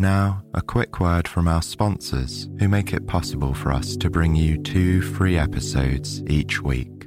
Now, 0.00 0.42
a 0.54 0.62
quick 0.62 0.98
word 0.98 1.28
from 1.28 1.46
our 1.46 1.60
sponsors 1.60 2.48
who 2.58 2.70
make 2.70 2.94
it 2.94 3.06
possible 3.06 3.52
for 3.52 3.70
us 3.70 3.98
to 3.98 4.08
bring 4.08 4.34
you 4.34 4.56
two 4.56 5.02
free 5.02 5.36
episodes 5.36 6.22
each 6.26 6.62
week. 6.62 7.06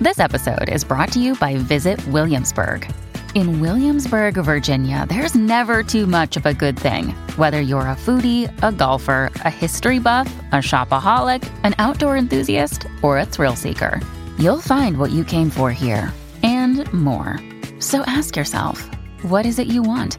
This 0.00 0.20
episode 0.20 0.68
is 0.68 0.84
brought 0.84 1.10
to 1.14 1.18
you 1.18 1.34
by 1.34 1.56
Visit 1.56 1.98
Williamsburg. 2.06 2.88
In 3.34 3.60
Williamsburg, 3.60 4.34
Virginia, 4.34 5.04
there's 5.08 5.34
never 5.34 5.82
too 5.82 6.06
much 6.06 6.36
of 6.36 6.46
a 6.46 6.54
good 6.54 6.78
thing. 6.78 7.08
Whether 7.34 7.60
you're 7.60 7.80
a 7.80 7.96
foodie, 7.96 8.46
a 8.62 8.70
golfer, 8.70 9.32
a 9.44 9.50
history 9.50 9.98
buff, 9.98 10.32
a 10.52 10.58
shopaholic, 10.58 11.42
an 11.64 11.74
outdoor 11.78 12.16
enthusiast, 12.16 12.86
or 13.02 13.18
a 13.18 13.26
thrill 13.26 13.56
seeker, 13.56 14.00
you'll 14.38 14.60
find 14.60 14.96
what 14.96 15.10
you 15.10 15.24
came 15.24 15.50
for 15.50 15.72
here 15.72 16.12
and 16.44 16.90
more. 16.92 17.40
So 17.80 18.02
ask 18.02 18.36
yourself, 18.36 18.80
what 19.22 19.44
is 19.44 19.58
it 19.58 19.66
you 19.66 19.82
want? 19.82 20.18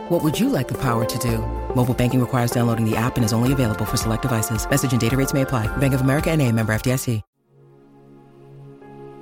What 0.11 0.25
would 0.25 0.37
you 0.37 0.49
like 0.49 0.67
the 0.67 0.77
power 0.77 1.05
to 1.05 1.19
do? 1.19 1.37
Mobile 1.73 1.93
banking 1.93 2.19
requires 2.19 2.51
downloading 2.51 2.83
the 2.83 2.97
app 2.97 3.15
and 3.15 3.23
is 3.23 3.31
only 3.31 3.53
available 3.53 3.85
for 3.85 3.95
select 3.95 4.23
devices. 4.23 4.69
Message 4.69 4.91
and 4.91 4.99
data 4.99 5.15
rates 5.15 5.33
may 5.33 5.43
apply. 5.43 5.67
Bank 5.77 5.93
of 5.93 6.01
America 6.01 6.29
N.A. 6.31 6.51
member 6.51 6.73
FDIC. 6.73 7.21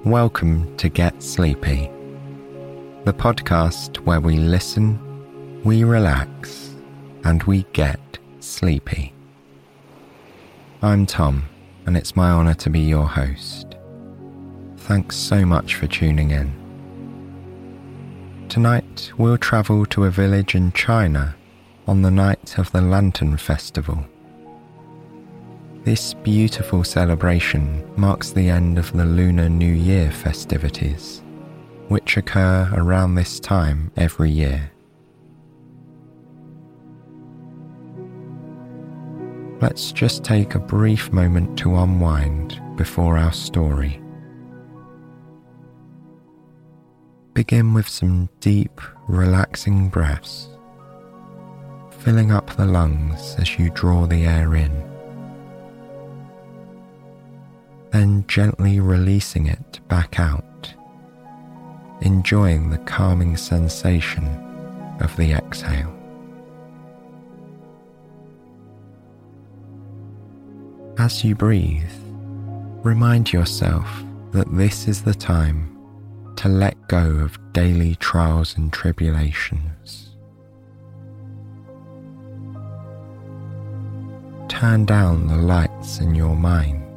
Welcome 0.03 0.75
to 0.77 0.89
Get 0.89 1.21
Sleepy, 1.21 1.91
the 3.05 3.13
podcast 3.13 3.97
where 3.97 4.19
we 4.19 4.37
listen, 4.37 5.61
we 5.63 5.83
relax, 5.83 6.73
and 7.23 7.43
we 7.43 7.67
get 7.73 8.17
sleepy. 8.39 9.13
I'm 10.81 11.05
Tom, 11.05 11.49
and 11.85 11.95
it's 11.95 12.15
my 12.15 12.31
honour 12.31 12.55
to 12.55 12.71
be 12.71 12.79
your 12.79 13.05
host. 13.05 13.75
Thanks 14.77 15.17
so 15.17 15.45
much 15.45 15.75
for 15.75 15.85
tuning 15.85 16.31
in. 16.31 16.58
Tonight, 18.49 19.11
we'll 19.15 19.37
travel 19.37 19.85
to 19.85 20.05
a 20.05 20.09
village 20.09 20.55
in 20.55 20.71
China 20.71 21.35
on 21.85 22.01
the 22.01 22.09
night 22.09 22.57
of 22.57 22.71
the 22.71 22.81
Lantern 22.81 23.37
Festival. 23.37 24.03
This 25.83 26.15
beautiful 26.15 26.83
celebration 26.83 27.87
marks 27.95 28.31
the 28.31 28.49
end 28.49 28.79
of 28.79 28.91
the 28.91 29.05
Lunar 29.05 29.49
New 29.49 29.71
Year 29.71 30.09
festivities, 30.11 31.21
which 31.89 32.17
occur 32.17 32.67
around 32.73 33.13
this 33.13 33.39
time 33.39 33.91
every 33.95 34.31
year. 34.31 34.71
Let's 39.61 39.91
just 39.91 40.23
take 40.23 40.55
a 40.55 40.59
brief 40.59 41.13
moment 41.13 41.55
to 41.59 41.75
unwind 41.75 42.59
before 42.77 43.15
our 43.15 43.31
story. 43.31 43.98
Begin 47.33 47.73
with 47.73 47.87
some 47.87 48.29
deep, 48.39 48.81
relaxing 49.07 49.89
breaths, 49.89 50.47
filling 51.99 52.31
up 52.31 52.55
the 52.55 52.65
lungs 52.65 53.35
as 53.37 53.57
you 53.57 53.69
draw 53.69 54.05
the 54.05 54.25
air 54.25 54.55
in 54.55 54.89
then 57.91 58.23
gently 58.27 58.79
releasing 58.79 59.47
it 59.47 59.79
back 59.87 60.19
out, 60.19 60.73
enjoying 62.01 62.69
the 62.69 62.77
calming 62.79 63.35
sensation 63.35 64.25
of 65.01 65.15
the 65.17 65.31
exhale. 65.31 65.95
As 70.97 71.23
you 71.23 71.33
breathe, 71.33 71.91
remind 72.83 73.31
yourself 73.31 74.03
that 74.31 74.53
this 74.55 74.87
is 74.87 75.01
the 75.01 75.13
time 75.13 75.75
to 76.39 76.49
let 76.49 76.75
go 76.87 77.05
of 77.19 77.37
daily 77.53 77.95
trials 77.95 78.57
and 78.57 78.73
tribulations. 78.73 80.09
Turn 84.47 84.85
down 84.85 85.27
the 85.27 85.37
lights 85.37 85.99
in 85.99 86.15
your 86.15 86.35
mind 86.35 86.89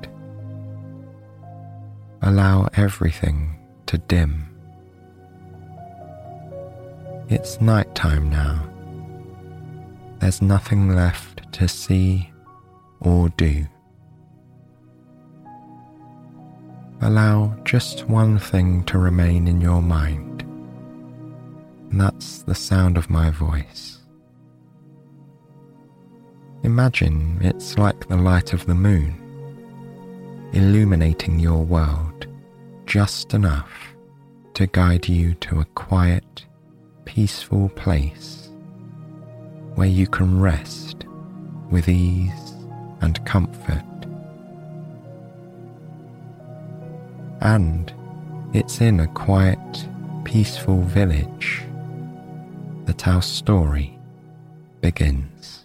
allow 2.22 2.68
everything 2.74 3.58
to 3.86 3.98
dim. 3.98 4.48
It's 7.28 7.60
night 7.60 7.94
time 7.94 8.30
now. 8.30 8.68
There's 10.20 10.40
nothing 10.40 10.94
left 10.94 11.52
to 11.54 11.66
see 11.66 12.30
or 13.00 13.28
do. 13.30 13.66
Allow 17.04 17.56
just 17.64 18.08
one 18.08 18.38
thing 18.38 18.84
to 18.84 18.96
remain 18.96 19.48
in 19.48 19.60
your 19.60 19.82
mind, 19.82 20.42
and 21.90 22.00
that's 22.00 22.42
the 22.42 22.54
sound 22.54 22.96
of 22.96 23.10
my 23.10 23.28
voice. 23.30 23.98
Imagine 26.62 27.38
it's 27.40 27.76
like 27.76 28.06
the 28.06 28.16
light 28.16 28.52
of 28.52 28.66
the 28.66 28.74
moon 28.74 29.18
illuminating 30.52 31.40
your 31.40 31.64
world 31.64 32.26
just 32.86 33.34
enough 33.34 33.72
to 34.54 34.66
guide 34.68 35.08
you 35.08 35.34
to 35.34 35.60
a 35.60 35.64
quiet, 35.74 36.44
peaceful 37.04 37.68
place 37.70 38.50
where 39.74 39.88
you 39.88 40.06
can 40.06 40.38
rest 40.40 41.04
with 41.70 41.88
ease 41.88 42.54
and 43.00 43.24
comfort. 43.26 43.82
And 47.42 47.92
it's 48.54 48.80
in 48.80 49.00
a 49.00 49.08
quiet, 49.08 49.88
peaceful 50.22 50.80
village 50.82 51.62
that 52.84 53.08
our 53.08 53.20
story 53.20 53.98
begins. 54.80 55.61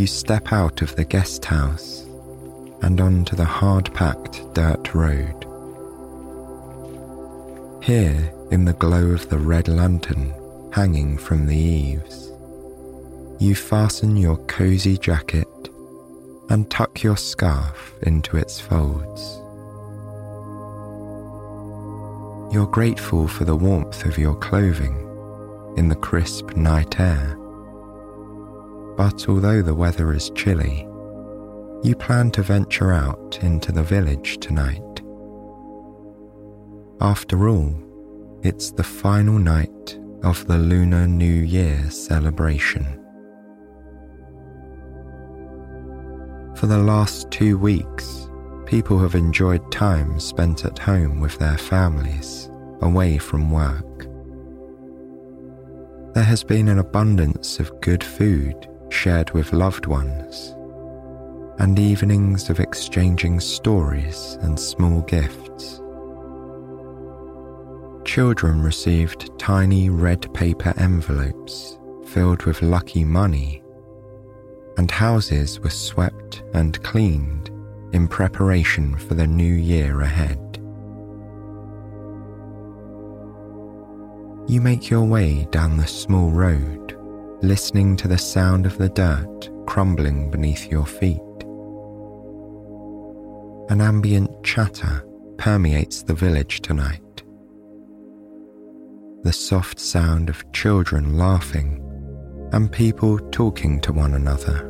You 0.00 0.06
step 0.06 0.50
out 0.50 0.80
of 0.80 0.96
the 0.96 1.04
guest 1.04 1.44
house 1.44 2.06
and 2.80 3.02
onto 3.02 3.36
the 3.36 3.44
hard 3.44 3.92
packed 3.92 4.42
dirt 4.54 4.94
road. 4.94 5.44
Here, 7.84 8.32
in 8.50 8.64
the 8.64 8.72
glow 8.72 9.10
of 9.10 9.28
the 9.28 9.36
red 9.36 9.68
lantern 9.68 10.32
hanging 10.72 11.18
from 11.18 11.44
the 11.44 11.56
eaves, 11.56 12.32
you 13.38 13.54
fasten 13.54 14.16
your 14.16 14.38
cozy 14.46 14.96
jacket 14.96 15.46
and 16.48 16.70
tuck 16.70 17.02
your 17.02 17.18
scarf 17.18 17.92
into 18.00 18.38
its 18.38 18.58
folds. 18.58 19.36
You're 22.54 22.70
grateful 22.72 23.28
for 23.28 23.44
the 23.44 23.56
warmth 23.56 24.06
of 24.06 24.16
your 24.16 24.34
clothing 24.34 24.96
in 25.76 25.90
the 25.90 25.96
crisp 25.96 26.56
night 26.56 26.98
air 26.98 27.36
but 29.00 29.26
although 29.30 29.62
the 29.62 29.74
weather 29.74 30.12
is 30.12 30.30
chilly, 30.34 30.86
you 31.82 31.96
plan 31.96 32.30
to 32.30 32.42
venture 32.42 32.92
out 32.92 33.38
into 33.40 33.72
the 33.72 33.82
village 33.82 34.36
tonight. 34.40 35.00
After 37.00 37.48
all, 37.48 37.74
it's 38.42 38.72
the 38.72 38.84
final 38.84 39.38
night 39.38 39.98
of 40.22 40.46
the 40.46 40.58
Lunar 40.58 41.06
New 41.06 41.32
Year 41.32 41.82
celebration. 41.88 42.84
For 46.54 46.66
the 46.66 46.76
last 46.76 47.30
two 47.30 47.56
weeks, 47.56 48.28
people 48.66 48.98
have 48.98 49.14
enjoyed 49.14 49.72
time 49.72 50.20
spent 50.20 50.66
at 50.66 50.78
home 50.78 51.20
with 51.20 51.38
their 51.38 51.56
families, 51.56 52.50
away 52.82 53.16
from 53.16 53.50
work. 53.50 54.06
There 56.12 56.22
has 56.22 56.44
been 56.44 56.68
an 56.68 56.80
abundance 56.80 57.60
of 57.60 57.80
good 57.80 58.04
food 58.04 58.66
shared 58.90 59.30
with 59.30 59.52
loved 59.52 59.86
ones, 59.86 60.54
and 61.58 61.78
evenings 61.78 62.50
of 62.50 62.60
exchanging 62.60 63.40
stories 63.40 64.38
and 64.42 64.58
small 64.58 65.00
gifts. 65.02 65.80
Children 68.04 68.62
received 68.62 69.38
tiny 69.38 69.88
red 69.90 70.32
paper 70.34 70.74
envelopes 70.76 71.78
filled 72.06 72.42
with 72.44 72.62
lucky 72.62 73.04
money, 73.04 73.62
and 74.76 74.90
houses 74.90 75.60
were 75.60 75.70
swept 75.70 76.42
and 76.54 76.82
cleaned 76.82 77.50
in 77.92 78.08
preparation 78.08 78.96
for 78.96 79.14
the 79.14 79.26
new 79.26 79.54
year 79.54 80.00
ahead. 80.00 80.38
You 84.48 84.60
make 84.60 84.90
your 84.90 85.04
way 85.04 85.46
down 85.52 85.76
the 85.76 85.86
small 85.86 86.30
road, 86.30 86.96
listening 87.42 87.96
to 87.96 88.06
the 88.06 88.18
sound 88.18 88.66
of 88.66 88.76
the 88.76 88.88
dirt 88.90 89.50
crumbling 89.66 90.30
beneath 90.30 90.70
your 90.70 90.84
feet. 90.84 91.20
An 93.70 93.80
ambient 93.80 94.44
chatter 94.44 95.04
permeates 95.38 96.02
the 96.02 96.14
village 96.14 96.60
tonight. 96.60 97.22
The 99.22 99.32
soft 99.32 99.78
sound 99.78 100.28
of 100.28 100.50
children 100.52 101.16
laughing 101.16 101.80
and 102.52 102.70
people 102.70 103.18
talking 103.30 103.80
to 103.82 103.92
one 103.92 104.14
another 104.14 104.66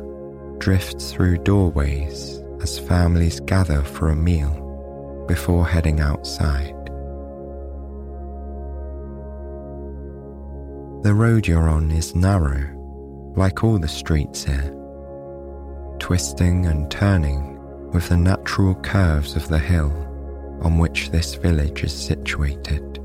drifts 0.59 1.11
through 1.11 1.39
doorways 1.39 2.41
as 2.61 2.77
families 2.77 3.39
gather 3.41 3.81
for 3.81 4.09
a 4.09 4.15
meal 4.15 5.25
before 5.27 5.67
heading 5.67 5.99
outside. 5.99 6.80
The 11.03 11.15
road 11.15 11.47
you're 11.47 11.67
on 11.67 11.89
is 11.89 12.13
narrow, 12.13 12.63
like 13.35 13.63
all 13.63 13.79
the 13.79 13.87
streets 13.87 14.43
here, 14.43 14.71
twisting 15.97 16.67
and 16.67 16.91
turning 16.91 17.57
with 17.91 18.09
the 18.09 18.17
natural 18.17 18.75
curves 18.75 19.35
of 19.35 19.47
the 19.47 19.57
hill 19.57 19.91
on 20.61 20.77
which 20.77 21.09
this 21.09 21.33
village 21.33 21.83
is 21.83 21.91
situated. 21.91 22.99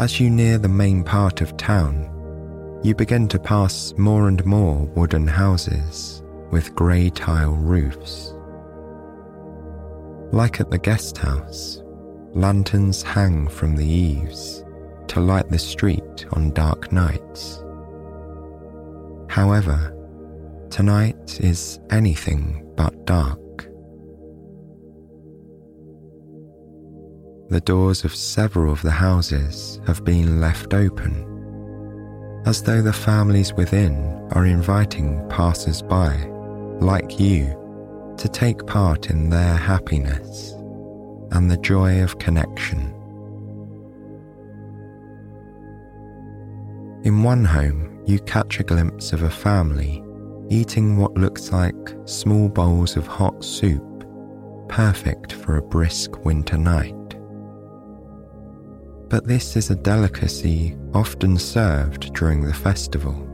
As 0.00 0.18
you 0.18 0.30
near 0.30 0.58
the 0.58 0.68
main 0.68 1.04
part 1.04 1.40
of 1.40 1.56
town, 1.56 2.10
you 2.82 2.96
begin 2.96 3.28
to 3.28 3.38
pass 3.38 3.94
more 3.96 4.26
and 4.26 4.44
more 4.44 4.86
wooden 4.96 5.28
houses 5.28 6.24
with 6.50 6.74
grey 6.74 7.08
tile 7.08 7.52
roofs. 7.52 8.34
Like 10.32 10.60
at 10.60 10.72
the 10.72 10.78
guest 10.78 11.18
house, 11.18 11.84
lanterns 12.34 13.02
hang 13.02 13.48
from 13.48 13.76
the 13.76 13.86
eaves 13.86 14.64
to 15.08 15.20
light 15.20 15.48
the 15.48 15.58
street 15.58 16.26
on 16.32 16.50
dark 16.52 16.92
nights. 16.92 17.62
However, 19.28 19.96
tonight 20.70 21.40
is 21.40 21.80
anything 21.90 22.64
but 22.76 23.04
dark. 23.06 23.38
The 27.48 27.60
doors 27.60 28.04
of 28.04 28.14
several 28.14 28.72
of 28.72 28.82
the 28.82 28.92
houses 28.92 29.80
have 29.86 30.04
been 30.04 30.40
left 30.40 30.72
open, 30.72 31.26
as 32.46 32.62
though 32.62 32.80
the 32.80 32.92
families 32.92 33.52
within 33.54 33.96
are 34.30 34.46
inviting 34.46 35.28
passers 35.28 35.82
by, 35.82 36.14
like 36.80 37.18
you, 37.18 37.56
to 38.18 38.28
take 38.28 38.66
part 38.66 39.10
in 39.10 39.30
their 39.30 39.56
happiness 39.56 40.54
and 41.32 41.50
the 41.50 41.56
joy 41.58 42.02
of 42.02 42.18
connection. 42.18 42.94
In 47.02 47.22
one 47.22 47.44
home, 47.44 48.02
you 48.06 48.18
catch 48.20 48.60
a 48.60 48.64
glimpse 48.64 49.12
of 49.12 49.22
a 49.22 49.30
family 49.30 50.04
eating 50.50 50.96
what 50.96 51.14
looks 51.14 51.52
like 51.52 51.96
small 52.06 52.48
bowls 52.48 52.96
of 52.96 53.06
hot 53.06 53.44
soup, 53.44 54.04
perfect 54.68 55.32
for 55.32 55.56
a 55.56 55.62
brisk 55.62 56.24
winter 56.24 56.58
night. 56.58 56.94
But 59.08 59.26
this 59.26 59.56
is 59.56 59.70
a 59.70 59.76
delicacy 59.76 60.76
often 60.92 61.38
served 61.38 62.12
during 62.14 62.42
the 62.42 62.52
festival. 62.52 63.26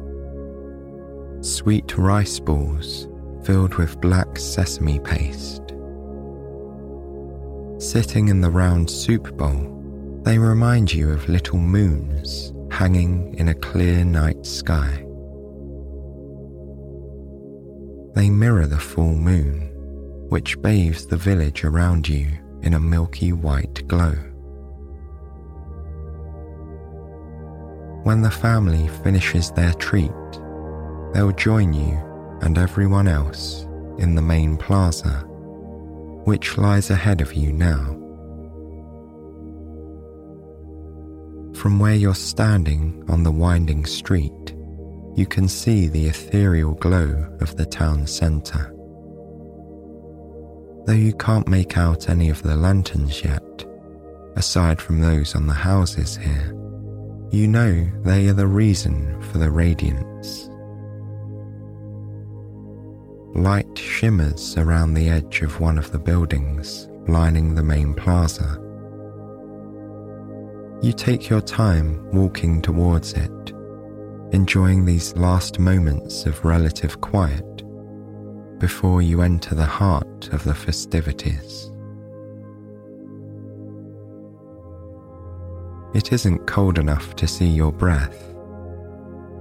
Sweet 1.40 1.96
rice 1.96 2.38
balls 2.38 3.08
filled 3.44 3.74
with 3.74 4.00
black 4.00 4.38
sesame 4.38 4.98
paste 5.00 5.65
Sitting 7.78 8.28
in 8.28 8.40
the 8.40 8.50
round 8.50 8.88
soup 8.88 9.36
bowl, 9.36 10.22
they 10.22 10.38
remind 10.38 10.94
you 10.94 11.10
of 11.10 11.28
little 11.28 11.58
moons 11.58 12.54
hanging 12.70 13.34
in 13.34 13.48
a 13.48 13.54
clear 13.54 14.02
night 14.02 14.46
sky. 14.46 15.04
They 18.14 18.30
mirror 18.30 18.66
the 18.66 18.80
full 18.80 19.14
moon, 19.14 19.70
which 20.30 20.60
bathes 20.62 21.06
the 21.06 21.18
village 21.18 21.64
around 21.64 22.08
you 22.08 22.26
in 22.62 22.72
a 22.72 22.80
milky 22.80 23.34
white 23.34 23.86
glow. 23.86 24.14
When 28.04 28.22
the 28.22 28.30
family 28.30 28.88
finishes 29.04 29.50
their 29.50 29.74
treat, 29.74 30.10
they'll 31.12 31.32
join 31.32 31.74
you 31.74 31.98
and 32.40 32.56
everyone 32.56 33.06
else 33.06 33.66
in 33.98 34.14
the 34.14 34.22
main 34.22 34.56
plaza 34.56 35.25
which 36.26 36.58
lies 36.58 36.90
ahead 36.90 37.20
of 37.20 37.34
you 37.34 37.52
now. 37.52 37.84
From 41.54 41.78
where 41.78 41.94
you're 41.94 42.16
standing 42.16 43.04
on 43.08 43.22
the 43.22 43.30
winding 43.30 43.86
street, 43.86 44.54
you 45.14 45.24
can 45.24 45.46
see 45.46 45.86
the 45.86 46.06
ethereal 46.08 46.74
glow 46.74 47.32
of 47.40 47.56
the 47.56 47.64
town 47.64 48.08
centre. 48.08 48.74
Though 50.84 50.92
you 50.92 51.14
can't 51.14 51.46
make 51.46 51.78
out 51.78 52.08
any 52.08 52.28
of 52.28 52.42
the 52.42 52.56
lanterns 52.56 53.22
yet, 53.24 53.64
aside 54.34 54.82
from 54.82 55.00
those 55.00 55.36
on 55.36 55.46
the 55.46 55.54
houses 55.54 56.16
here, 56.16 56.52
you 57.30 57.46
know 57.46 57.88
they 58.02 58.26
are 58.28 58.32
the 58.32 58.48
reason 58.48 59.22
for 59.22 59.38
the 59.38 59.50
radiance 59.50 60.50
light 63.36 63.76
shimmers 63.76 64.56
around 64.56 64.94
the 64.94 65.10
edge 65.10 65.42
of 65.42 65.60
one 65.60 65.76
of 65.76 65.92
the 65.92 65.98
buildings 65.98 66.88
lining 67.06 67.54
the 67.54 67.62
main 67.62 67.92
plaza. 67.92 68.58
You 70.82 70.92
take 70.92 71.28
your 71.28 71.42
time 71.42 72.10
walking 72.12 72.62
towards 72.62 73.12
it, 73.12 73.52
enjoying 74.32 74.86
these 74.86 75.14
last 75.16 75.58
moments 75.58 76.24
of 76.24 76.44
relative 76.46 77.00
quiet 77.02 77.62
before 78.58 79.02
you 79.02 79.20
enter 79.20 79.54
the 79.54 79.66
heart 79.66 80.30
of 80.32 80.42
the 80.44 80.54
festivities. 80.54 81.70
It 85.94 86.10
isn't 86.12 86.46
cold 86.46 86.78
enough 86.78 87.14
to 87.16 87.28
see 87.28 87.46
your 87.46 87.72
breath, 87.72 88.34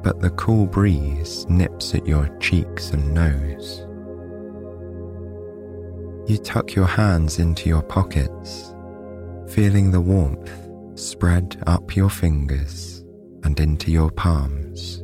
but 0.05 0.21
the 0.21 0.29
cool 0.29 0.67
breeze 0.67 1.47
nips 1.49 1.95
at 1.95 2.05
your 2.05 2.27
cheeks 2.37 2.91
and 2.91 3.11
nose. 3.11 3.79
You 6.29 6.37
tuck 6.37 6.75
your 6.75 6.85
hands 6.85 7.39
into 7.39 7.69
your 7.69 7.81
pockets, 7.81 8.75
feeling 9.49 9.89
the 9.89 9.99
warmth 9.99 10.51
spread 10.93 11.57
up 11.65 11.95
your 11.95 12.11
fingers 12.11 13.03
and 13.43 13.59
into 13.59 13.89
your 13.89 14.11
palms. 14.11 15.01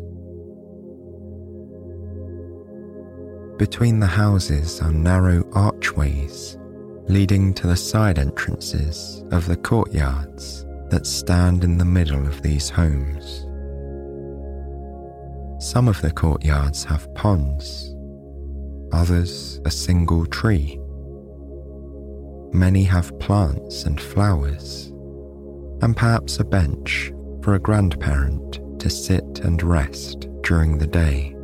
Between 3.58 4.00
the 4.00 4.05
houses 4.05 4.81
are 4.81 4.91
narrow 4.91 5.50
archways 5.53 6.60
leading 7.08 7.55
to 7.55 7.65
the 7.65 7.75
side 7.75 8.20
entrances 8.20 9.24
of 9.31 9.48
the 9.48 9.58
courtyards 9.58 10.63
that 10.91 11.08
stand 11.08 11.63
in 11.63 11.79
the 11.79 11.86
middle 11.86 12.27
of 12.27 12.43
these 12.43 12.70
homes. 12.70 13.48
Some 15.61 15.87
of 15.87 16.01
the 16.01 16.09
courtyards 16.09 16.83
have 16.85 17.13
ponds, 17.13 17.95
others 18.91 19.61
a 19.63 19.69
single 19.69 20.25
tree. 20.25 20.81
Many 22.51 22.83
have 22.85 23.17
plants 23.19 23.83
and 23.83 24.01
flowers, 24.01 24.87
and 25.83 25.95
perhaps 25.95 26.39
a 26.39 26.43
bench 26.43 27.13
for 27.43 27.53
a 27.53 27.59
grandparent 27.59 28.59
to 28.79 28.89
sit 28.89 29.41
and 29.43 29.61
rest 29.61 30.27
during 30.41 30.79
the 30.79 30.87
day. 30.87 31.35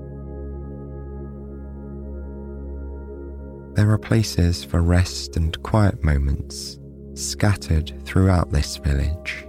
There 3.76 3.92
are 3.92 4.00
places 4.00 4.64
for 4.64 4.82
rest 4.82 5.38
and 5.38 5.62
quiet 5.62 6.04
moments 6.04 6.80
scattered 7.14 7.94
throughout 8.04 8.52
this 8.52 8.78
village, 8.78 9.48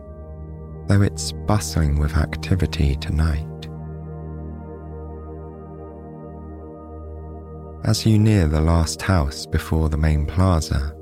though 0.89 1.01
it's 1.01 1.33
bustling 1.33 1.99
with 1.99 2.19
activity 2.19 2.97
tonight. 2.97 3.48
As 7.85 8.05
you 8.05 8.19
near 8.19 8.49
the 8.49 8.61
last 8.61 9.01
house 9.01 9.47
before 9.47 9.89
the 9.89 9.97
main 9.97 10.27
plaza, 10.27 10.95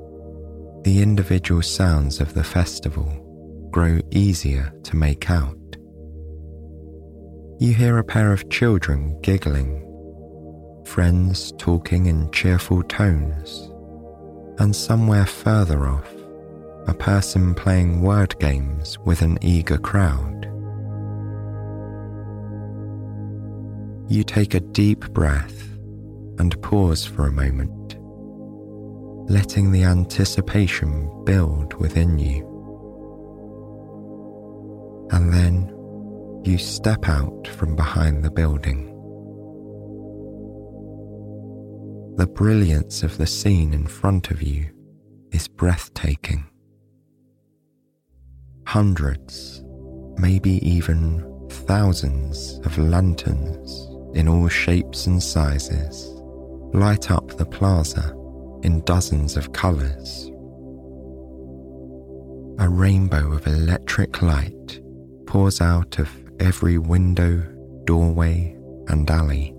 the 0.83 1.01
individual 1.01 1.61
sounds 1.63 2.21
of 2.21 2.33
the 2.33 2.43
festival 2.43 3.69
grow 3.71 3.99
easier 4.11 4.71
to 4.83 4.95
make 4.95 5.29
out. 5.29 5.57
You 7.59 7.73
hear 7.73 7.97
a 7.97 8.03
pair 8.03 8.31
of 8.31 8.49
children 8.49 9.19
giggling, 9.21 9.83
friends 10.85 11.51
talking 11.57 12.05
in 12.05 12.31
cheerful 12.31 12.83
tones, 12.83 13.71
and 14.59 14.75
somewhere 14.75 15.25
further 15.25 15.87
off, 15.87 16.13
a 16.87 16.93
person 16.93 17.55
playing 17.55 18.03
word 18.03 18.37
games 18.39 18.99
with 18.99 19.23
an 19.23 19.39
eager 19.41 19.79
crowd. 19.79 20.45
You 24.07 24.23
take 24.23 24.53
a 24.53 24.59
deep 24.59 25.09
breath 25.09 25.66
and 26.39 26.61
pause 26.61 27.05
for 27.05 27.27
a 27.27 27.31
moment, 27.31 27.97
letting 29.29 29.71
the 29.71 29.83
anticipation 29.83 31.23
build 31.25 31.73
within 31.75 32.19
you. 32.19 32.45
And 35.11 35.33
then 35.33 35.73
you 36.43 36.57
step 36.57 37.09
out 37.09 37.47
from 37.47 37.75
behind 37.75 38.23
the 38.23 38.31
building. 38.31 38.93
The 42.17 42.27
brilliance 42.27 43.03
of 43.03 43.17
the 43.17 43.27
scene 43.27 43.73
in 43.73 43.87
front 43.87 44.31
of 44.31 44.41
you 44.41 44.69
is 45.31 45.47
breathtaking. 45.47 46.45
Hundreds, 48.65 49.63
maybe 50.17 50.67
even 50.67 51.47
thousands 51.49 52.59
of 52.65 52.77
lanterns 52.77 53.87
in 54.15 54.27
all 54.27 54.47
shapes 54.47 55.05
and 55.05 55.21
sizes 55.21 56.16
light 56.73 57.11
up 57.11 57.37
the 57.37 57.45
plaza 57.45 58.13
in 58.63 58.81
dozens 58.81 59.37
of 59.37 59.53
colours. 59.53 60.31
A 62.59 62.67
rainbow 62.67 63.31
of 63.31 63.45
electric 63.45 64.21
light 64.21 64.81
pours 65.27 65.61
out 65.61 65.99
of 65.99 66.09
every 66.39 66.77
window, 66.77 67.41
doorway, 67.85 68.57
and 68.87 69.09
alley. 69.09 69.53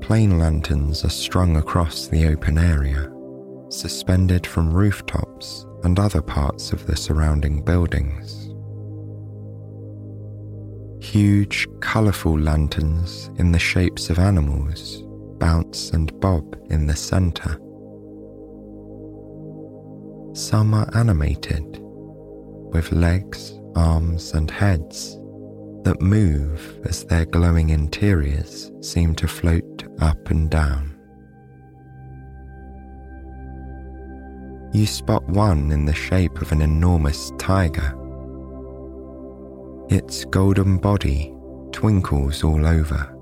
Plain 0.00 0.38
lanterns 0.38 1.04
are 1.04 1.10
strung 1.10 1.56
across 1.56 2.06
the 2.06 2.26
open 2.26 2.56
area, 2.56 3.12
suspended 3.68 4.46
from 4.46 4.72
rooftops 4.72 5.66
and 5.84 5.98
other 5.98 6.22
parts 6.22 6.72
of 6.72 6.86
the 6.86 6.96
surrounding 6.96 7.62
buildings. 7.62 8.39
Huge, 11.00 11.66
colourful 11.80 12.38
lanterns 12.38 13.30
in 13.38 13.52
the 13.52 13.58
shapes 13.58 14.10
of 14.10 14.18
animals 14.18 15.02
bounce 15.38 15.90
and 15.90 16.18
bob 16.20 16.56
in 16.70 16.86
the 16.86 16.94
centre. 16.94 17.58
Some 20.34 20.74
are 20.74 20.88
animated, 20.94 21.78
with 22.72 22.92
legs, 22.92 23.58
arms, 23.74 24.34
and 24.34 24.50
heads 24.50 25.16
that 25.84 26.00
move 26.00 26.78
as 26.84 27.04
their 27.04 27.24
glowing 27.24 27.70
interiors 27.70 28.70
seem 28.82 29.14
to 29.16 29.26
float 29.26 29.84
up 30.00 30.30
and 30.30 30.50
down. 30.50 30.94
You 34.72 34.86
spot 34.86 35.26
one 35.28 35.72
in 35.72 35.86
the 35.86 35.94
shape 35.94 36.42
of 36.42 36.52
an 36.52 36.60
enormous 36.60 37.32
tiger 37.38 37.96
its 39.90 40.24
golden 40.26 40.78
body 40.78 41.34
twinkles 41.72 42.44
all 42.44 42.64
over, 42.64 43.12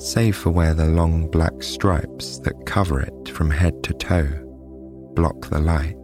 save 0.00 0.36
for 0.36 0.50
where 0.50 0.74
the 0.74 0.86
long 0.86 1.30
black 1.30 1.62
stripes 1.62 2.38
that 2.40 2.66
cover 2.66 3.00
it 3.00 3.28
from 3.28 3.48
head 3.48 3.80
to 3.84 3.94
toe 3.94 4.26
block 5.14 5.48
the 5.50 5.60
light. 5.60 5.96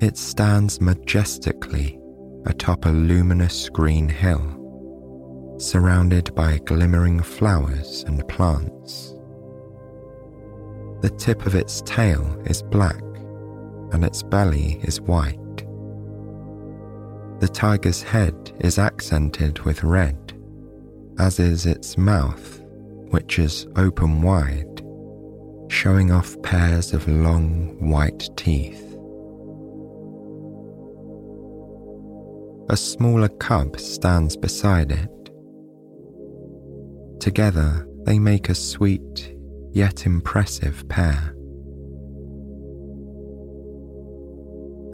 It 0.00 0.16
stands 0.16 0.80
majestically 0.80 1.98
atop 2.46 2.86
a 2.86 2.90
luminous 2.90 3.68
green 3.68 4.08
hill, 4.08 5.56
surrounded 5.58 6.32
by 6.36 6.58
glimmering 6.58 7.20
flowers 7.20 8.04
and 8.06 8.26
plants. 8.28 9.16
The 11.00 11.10
tip 11.18 11.46
of 11.46 11.56
its 11.56 11.82
tail 11.82 12.40
is 12.46 12.62
black 12.62 13.02
and 13.92 14.04
its 14.04 14.22
belly 14.22 14.78
is 14.84 15.00
white. 15.00 15.40
The 17.40 17.48
tiger's 17.48 18.02
head 18.02 18.52
is 18.60 18.80
accented 18.80 19.60
with 19.60 19.84
red, 19.84 20.32
as 21.20 21.38
is 21.38 21.66
its 21.66 21.96
mouth, 21.96 22.60
which 23.10 23.38
is 23.38 23.66
open 23.76 24.22
wide, 24.22 24.82
showing 25.70 26.10
off 26.10 26.40
pairs 26.42 26.92
of 26.92 27.06
long 27.06 27.76
white 27.78 28.28
teeth. 28.36 28.84
A 32.70 32.76
smaller 32.76 33.28
cub 33.28 33.78
stands 33.78 34.36
beside 34.36 34.90
it. 34.90 35.30
Together, 37.20 37.86
they 38.04 38.18
make 38.18 38.48
a 38.48 38.54
sweet 38.54 39.34
yet 39.72 40.06
impressive 40.06 40.88
pair. 40.88 41.34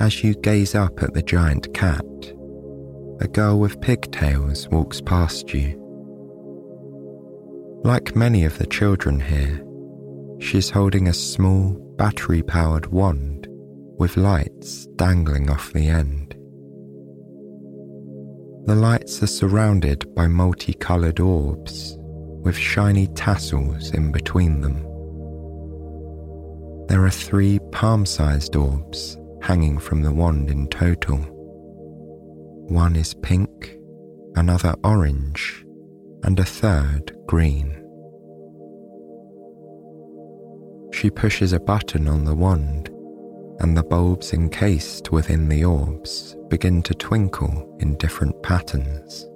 As 0.00 0.22
you 0.22 0.34
gaze 0.34 0.74
up 0.74 1.02
at 1.02 1.14
the 1.14 1.22
giant 1.22 1.72
cat, 1.72 2.04
a 3.25 3.28
girl 3.28 3.59
with 3.59 3.81
pigtails 3.81 4.69
walks 4.69 5.00
past 5.00 5.54
you. 5.54 5.81
Like 7.83 8.14
many 8.14 8.45
of 8.45 8.59
the 8.59 8.66
children 8.66 9.19
here, 9.19 9.64
she's 10.40 10.69
holding 10.69 11.09
a 11.09 11.14
small 11.14 11.71
battery 11.97 12.43
powered 12.43 12.87
wand 12.88 13.47
with 13.99 14.19
lights 14.19 14.87
dangling 14.97 15.49
off 15.49 15.73
the 15.73 15.88
end. 15.88 16.35
The 18.66 18.75
lights 18.75 19.23
are 19.23 19.26
surrounded 19.26 20.14
by 20.14 20.26
multicoloured 20.26 21.19
orbs 21.19 21.97
with 21.99 22.59
shiny 22.59 23.07
tassels 23.09 23.90
in 23.95 24.12
between 24.12 24.61
them. 24.61 24.83
There 26.88 27.07
are 27.07 27.11
three 27.11 27.59
palm 27.73 28.04
sized 28.04 28.54
orbs 28.54 29.16
hanging 29.40 29.78
from 29.78 30.02
the 30.02 30.12
wand 30.12 30.50
in 30.50 30.69
total. 30.69 31.34
One 32.68 32.97
is 32.97 33.14
pink, 33.14 33.76
another 34.37 34.75
orange, 34.83 35.64
and 36.23 36.38
a 36.38 36.44
third 36.44 37.16
green. 37.26 37.71
She 40.92 41.11
pushes 41.11 41.52
a 41.52 41.61
button 41.61 42.09
on 42.09 42.25
the 42.25 42.35
wand, 42.35 42.88
and 43.61 43.76
the 43.76 43.83
bulbs 43.83 44.33
encased 44.33 45.12
within 45.12 45.49
the 45.49 45.64
orbs 45.64 46.37
begin 46.49 46.83
to 46.83 46.94
twinkle 46.94 47.76
in 47.80 47.97
different 47.99 48.42
patterns. 48.42 49.28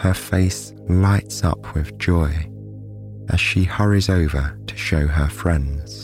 Her 0.00 0.14
face 0.14 0.72
lights 0.88 1.44
up 1.44 1.74
with 1.74 1.96
joy 1.98 2.48
as 3.30 3.40
she 3.40 3.64
hurries 3.64 4.08
over 4.08 4.58
to 4.66 4.76
show 4.76 5.06
her 5.06 5.28
friends. 5.28 6.01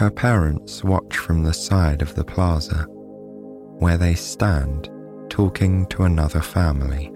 Her 0.00 0.10
parents 0.10 0.82
watch 0.82 1.18
from 1.18 1.42
the 1.42 1.52
side 1.52 2.00
of 2.00 2.14
the 2.14 2.24
plaza, 2.24 2.86
where 3.80 3.98
they 3.98 4.14
stand 4.14 4.88
talking 5.28 5.84
to 5.88 6.04
another 6.04 6.40
family. 6.40 7.12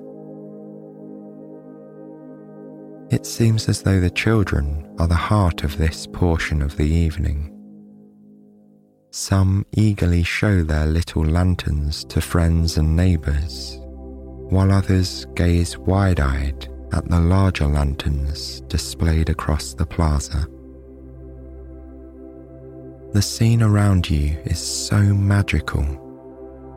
It 3.11 3.25
seems 3.25 3.71
as 3.71 3.81
though 3.81 4.01
the 4.01 4.11
children 4.11 4.87
are 4.99 5.07
the 5.07 5.15
heart 5.15 5.65
of 5.65 5.79
this 5.79 6.07
portion 6.07 6.61
of 6.61 6.77
the 6.77 6.85
evening. 6.85 7.59
Some 9.13 9.65
eagerly 9.73 10.23
show 10.23 10.63
their 10.63 10.85
little 10.85 11.25
lanterns 11.25 12.05
to 12.11 12.21
friends 12.21 12.77
and 12.77 12.95
neighbours, 12.95 13.79
while 14.51 14.71
others 14.71 15.25
gaze 15.35 15.79
wide 15.79 16.21
eyed 16.21 16.69
at 16.93 17.09
the 17.09 17.21
larger 17.21 17.67
lanterns 17.67 18.61
displayed 18.69 19.31
across 19.31 19.73
the 19.73 19.87
plaza. 19.87 20.47
The 23.15 23.23
scene 23.23 23.63
around 23.63 24.11
you 24.11 24.37
is 24.45 24.59
so 24.59 25.01
magical, 25.01 25.87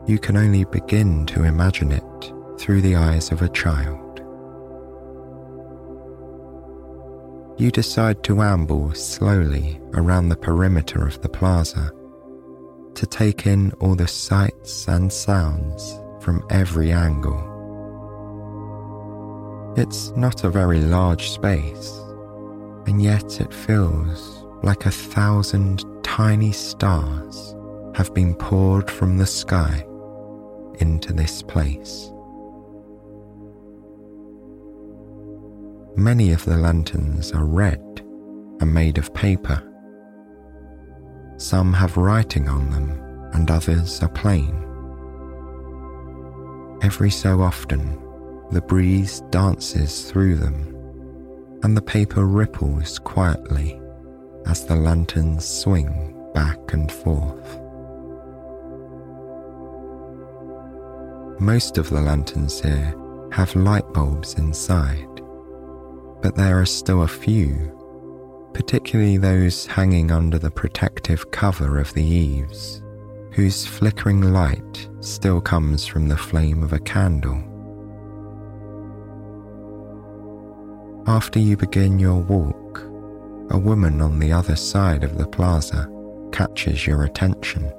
you 0.05 0.19
can 0.19 0.37
only 0.37 0.65
begin 0.65 1.25
to 1.25 1.45
imagine 1.45 1.91
it 1.91 2.31
through 2.59 2.81
the 2.81 2.95
eyes 2.95 3.31
of 3.31 3.41
a 3.41 3.49
child. 3.49 4.19
You 7.59 7.71
decide 7.71 8.21
to 8.25 8.43
amble 8.43 8.93
slowly 8.93 9.81
around 9.95 10.29
the 10.29 10.35
perimeter 10.35 11.07
of 11.07 11.19
the 11.23 11.29
plaza 11.29 11.91
to 12.93 13.07
take 13.07 13.47
in 13.47 13.71
all 13.79 13.95
the 13.95 14.07
sights 14.07 14.87
and 14.87 15.11
sounds 15.11 15.99
from 16.21 16.45
every 16.51 16.91
angle. 16.91 17.41
It's 19.75 20.11
not 20.11 20.43
a 20.43 20.51
very 20.51 20.81
large 20.81 21.31
space, 21.31 21.99
and 22.85 23.01
yet 23.01 23.41
it 23.41 23.51
feels 23.51 24.45
like 24.61 24.85
a 24.85 24.91
thousand 24.91 25.83
tiny 26.07 26.53
stars 26.53 27.53
have 27.93 28.11
been 28.13 28.33
poured 28.33 28.89
from 28.89 29.17
the 29.17 29.25
sky 29.25 29.85
into 30.79 31.11
this 31.11 31.43
place. 31.43 32.11
Many 35.97 36.31
of 36.31 36.45
the 36.45 36.57
lanterns 36.57 37.33
are 37.33 37.45
red 37.45 37.81
and 38.61 38.73
made 38.73 38.97
of 38.97 39.13
paper. 39.13 39.61
Some 41.35 41.73
have 41.73 41.97
writing 41.97 42.47
on 42.47 42.71
them, 42.71 42.89
and 43.33 43.51
others 43.51 44.01
are 44.01 44.09
plain. 44.09 44.55
Every 46.81 47.11
so 47.11 47.41
often, 47.41 47.99
the 48.51 48.61
breeze 48.61 49.21
dances 49.29 50.09
through 50.09 50.37
them, 50.37 50.73
and 51.63 51.75
the 51.75 51.81
paper 51.81 52.25
ripples 52.25 52.97
quietly 52.97 53.79
as 54.47 54.65
the 54.65 54.75
lanterns 54.75 55.45
swing 55.45 56.15
back 56.33 56.73
and 56.73 56.91
forth. 56.91 57.59
Most 61.39 61.77
of 61.77 61.89
the 61.89 62.01
lanterns 62.01 62.61
here 62.61 62.95
have 63.31 63.55
light 63.55 63.91
bulbs 63.93 64.35
inside, 64.35 65.21
but 66.21 66.35
there 66.35 66.59
are 66.59 66.65
still 66.65 67.03
a 67.03 67.07
few, 67.07 67.73
particularly 68.53 69.17
those 69.17 69.65
hanging 69.65 70.11
under 70.11 70.39
the 70.39 70.49
protective 70.49 71.29
cover 71.31 71.79
of 71.79 71.93
the 71.93 72.03
eaves, 72.03 72.81
whose 73.33 73.67
flickering 73.67 74.33
light 74.33 74.89
still 75.01 75.39
comes 75.39 75.85
from 75.85 76.07
the 76.07 76.17
flame 76.17 76.63
of 76.63 76.73
a 76.73 76.79
candle. 76.79 77.43
After 81.05 81.39
you 81.39 81.55
begin 81.55 81.99
your 81.99 82.19
walk, 82.19 82.66
a 83.49 83.57
woman 83.57 84.01
on 84.01 84.19
the 84.19 84.31
other 84.31 84.55
side 84.55 85.03
of 85.03 85.17
the 85.17 85.27
plaza 85.27 85.89
catches 86.31 86.85
your 86.85 87.03
attention. 87.03 87.71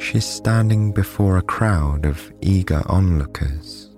She's 0.00 0.24
standing 0.24 0.92
before 0.92 1.36
a 1.36 1.42
crowd 1.42 2.06
of 2.06 2.32
eager 2.40 2.82
onlookers. 2.86 3.90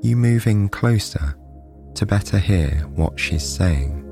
You 0.00 0.16
move 0.16 0.46
in 0.46 0.68
closer 0.68 1.36
to 1.94 2.06
better 2.06 2.38
hear 2.38 2.70
what 2.94 3.18
she's 3.18 3.42
saying. 3.46 4.04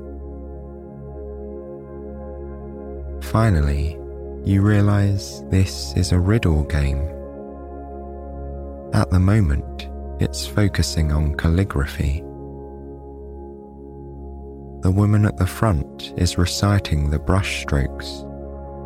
Finally, 3.21 3.97
you 4.43 4.61
realize 4.61 5.43
this 5.49 5.93
is 5.95 6.11
a 6.11 6.19
riddle 6.19 6.63
game. 6.63 7.01
At 8.93 9.09
the 9.09 9.19
moment, 9.19 9.89
it's 10.19 10.45
focusing 10.45 11.11
on 11.11 11.35
calligraphy. 11.35 12.23
The 14.81 14.91
woman 14.91 15.25
at 15.25 15.37
the 15.37 15.47
front 15.47 16.13
is 16.17 16.37
reciting 16.37 17.09
the 17.09 17.19
brushstrokes 17.19 18.27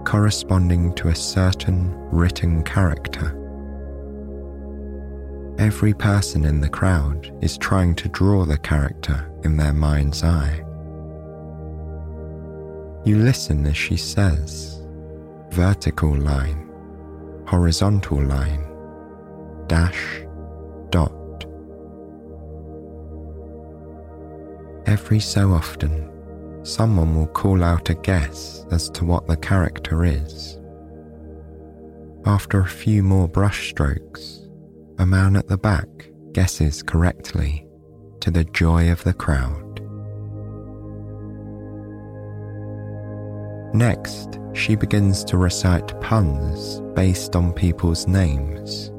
corresponding 0.06 0.94
to 0.96 1.10
a 1.10 1.16
certain 1.16 1.94
written 2.10 2.64
character. 2.64 3.38
Every 5.60 5.94
person 5.94 6.46
in 6.46 6.60
the 6.60 6.70
crowd 6.70 7.32
is 7.42 7.58
trying 7.58 7.96
to 7.96 8.10
draw 8.10 8.46
the 8.46 8.58
character 8.58 9.30
in 9.44 9.58
their 9.58 9.74
mind's 9.74 10.24
eye. 10.24 10.64
You 13.04 13.18
listen 13.18 13.66
as 13.66 13.78
she 13.78 13.98
says 13.98 14.82
vertical 15.52 16.16
line, 16.16 16.70
horizontal 17.46 18.24
line, 18.24 18.66
dash, 19.68 20.21
Every 24.92 25.22
so 25.22 25.54
often, 25.54 26.12
someone 26.66 27.16
will 27.16 27.28
call 27.28 27.64
out 27.64 27.90
a 27.90 27.94
guess 27.94 28.66
as 28.72 28.90
to 28.90 29.06
what 29.06 29.26
the 29.26 29.38
character 29.38 30.04
is. 30.04 30.60
After 32.26 32.60
a 32.60 32.68
few 32.68 33.02
more 33.02 33.30
brushstrokes, 33.30 34.50
a 35.00 35.06
man 35.06 35.38
at 35.38 35.48
the 35.48 35.58
back 35.58 35.88
guesses 36.34 36.84
correctly 36.84 37.66
to 38.20 38.32
the 38.32 38.44
joy 38.44 38.92
of 38.92 39.02
the 39.06 39.14
crowd. 39.14 39.80
Next, 43.74 44.40
she 44.52 44.76
begins 44.76 45.24
to 45.24 45.38
recite 45.38 46.02
puns 46.02 46.82
based 46.96 47.38
on 47.38 47.54
people's 47.54 48.08
names. 48.08 48.92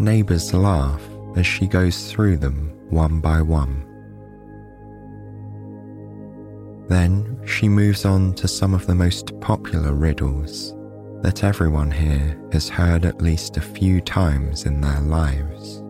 Neighbours 0.00 0.54
laugh 0.54 1.02
as 1.36 1.46
she 1.46 1.66
goes 1.66 2.10
through 2.10 2.38
them 2.38 2.73
one 2.90 3.20
by 3.20 3.42
one. 3.42 3.84
Then 6.88 7.40
she 7.46 7.68
moves 7.68 8.04
on 8.04 8.34
to 8.34 8.46
some 8.46 8.74
of 8.74 8.86
the 8.86 8.94
most 8.94 9.38
popular 9.40 9.92
riddles 9.92 10.74
that 11.22 11.42
everyone 11.42 11.90
here 11.90 12.38
has 12.52 12.68
heard 12.68 13.06
at 13.06 13.22
least 13.22 13.56
a 13.56 13.62
few 13.62 14.00
times 14.00 14.66
in 14.66 14.80
their 14.80 15.00
lives. 15.00 15.82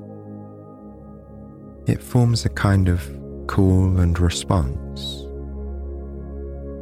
It 1.86 2.02
forms 2.02 2.44
a 2.44 2.50
kind 2.50 2.88
of 2.88 3.02
call 3.48 3.98
and 3.98 4.18
response. 4.18 5.26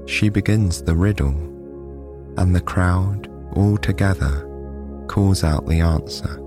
She 0.06 0.28
begins 0.28 0.82
the 0.82 0.94
riddle, 0.94 1.34
and 2.36 2.54
the 2.54 2.60
crowd, 2.60 3.28
all 3.56 3.78
together, 3.78 4.46
calls 5.08 5.42
out 5.42 5.66
the 5.66 5.80
answer. 5.80 6.38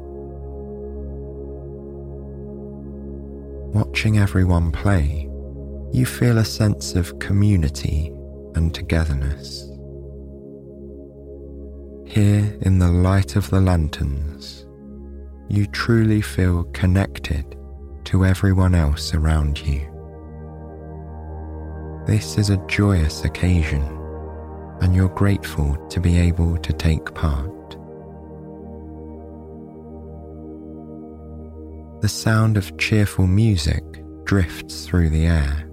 Watching 3.75 4.19
everyone 4.19 4.71
play, 4.71 5.29
you 5.91 6.05
feel 6.05 6.37
a 6.37 6.45
sense 6.45 6.95
of 6.95 7.19
community 7.19 8.07
and 8.55 8.73
togetherness. 8.73 9.63
Here 12.07 12.57
in 12.61 12.79
the 12.79 12.87
light 12.87 13.35
of 13.35 13.49
the 13.49 13.59
lanterns, 13.59 14.65
you 15.49 15.67
truly 15.67 16.21
feel 16.21 16.63
connected 16.71 17.57
to 18.05 18.23
everyone 18.23 18.75
else 18.75 19.13
around 19.13 19.59
you. 19.59 19.81
This 22.07 22.37
is 22.37 22.51
a 22.51 22.65
joyous 22.67 23.25
occasion, 23.25 23.83
and 24.79 24.95
you're 24.95 25.09
grateful 25.09 25.75
to 25.89 25.99
be 25.99 26.17
able 26.17 26.57
to 26.59 26.71
take 26.71 27.13
part. 27.13 27.54
The 32.05 32.09
sound 32.09 32.55
of 32.55 32.77
cheerful 32.77 33.25
music 33.25 33.83
drifts 34.25 34.85
through 34.85 35.09
the 35.09 35.25
air 35.25 35.67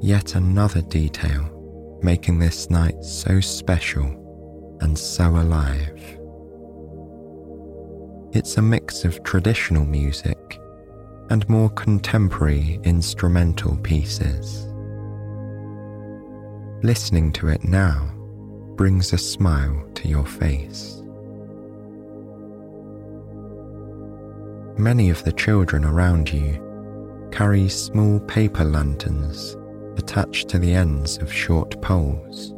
yet 0.00 0.34
another 0.34 0.80
detail 0.80 1.98
making 2.02 2.38
this 2.38 2.70
night 2.70 3.04
so 3.04 3.38
special 3.38 4.78
and 4.80 4.98
so 4.98 5.28
alive. 5.28 6.00
It's 8.32 8.56
a 8.56 8.62
mix 8.62 9.04
of 9.04 9.22
traditional 9.24 9.84
music 9.84 10.58
and 11.28 11.46
more 11.50 11.68
contemporary 11.68 12.80
instrumental 12.82 13.76
pieces. 13.82 14.68
Listening 16.82 17.30
to 17.32 17.48
it 17.48 17.62
now 17.62 18.10
brings 18.76 19.12
a 19.12 19.18
smile 19.18 19.86
to 19.96 20.08
your 20.08 20.24
face. 20.24 20.97
Many 24.78 25.10
of 25.10 25.24
the 25.24 25.32
children 25.32 25.84
around 25.84 26.32
you 26.32 27.28
carry 27.32 27.68
small 27.68 28.20
paper 28.20 28.62
lanterns 28.62 29.56
attached 29.96 30.48
to 30.50 30.58
the 30.60 30.72
ends 30.72 31.18
of 31.18 31.32
short 31.32 31.82
poles. 31.82 32.50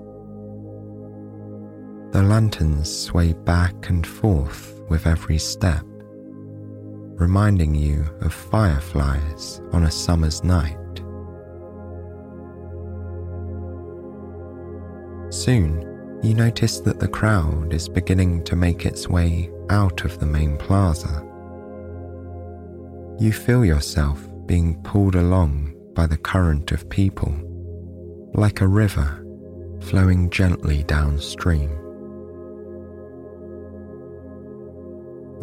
The 2.12 2.22
lanterns 2.22 2.94
sway 2.94 3.33
back 3.33 3.88
and 3.88 4.06
forth 4.06 4.83
with 4.90 5.06
every 5.06 5.38
step, 5.38 5.83
reminding 7.14 7.74
you 7.74 8.04
of 8.20 8.35
fireflies 8.35 9.62
on 9.72 9.85
a 9.85 9.90
summer's 9.90 10.44
night. 10.44 10.76
Soon, 15.30 16.20
you 16.22 16.35
notice 16.35 16.80
that 16.80 17.00
the 17.00 17.09
crowd 17.09 17.72
is 17.72 17.88
beginning 17.88 18.44
to 18.44 18.56
make 18.56 18.85
its 18.85 19.09
way 19.09 19.50
out 19.70 20.04
of 20.04 20.18
the 20.18 20.26
main 20.26 20.59
plaza. 20.59 21.26
You 23.20 23.35
feel 23.35 23.66
yourself 23.66 24.26
being 24.46 24.83
pulled 24.83 25.14
along 25.14 25.74
by 25.92 26.06
the 26.06 26.16
current 26.16 26.72
of 26.72 26.88
people, 26.88 27.35
like 28.33 28.62
a 28.62 28.66
river 28.66 29.22
flowing 29.83 30.30
gently 30.30 30.85
downstream. 30.85 31.70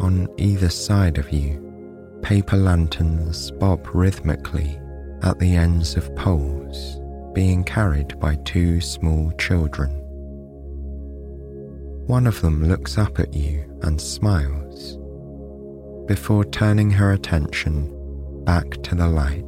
On 0.00 0.26
either 0.38 0.70
side 0.70 1.18
of 1.18 1.32
you, 1.32 2.18
paper 2.20 2.56
lanterns 2.56 3.52
bob 3.52 3.86
rhythmically 3.94 4.76
at 5.22 5.38
the 5.38 5.54
ends 5.54 5.96
of 5.96 6.12
poles, 6.16 7.00
being 7.32 7.62
carried 7.62 8.18
by 8.18 8.34
two 8.44 8.80
small 8.80 9.30
children. 9.38 9.90
One 12.08 12.26
of 12.26 12.40
them 12.40 12.64
looks 12.64 12.98
up 12.98 13.20
at 13.20 13.34
you 13.34 13.78
and 13.82 14.00
smiles, 14.00 14.67
before 16.08 16.44
turning 16.46 16.90
her 16.90 17.12
attention 17.12 17.94
back 18.44 18.70
to 18.82 18.94
the 18.94 19.06
light. 19.06 19.44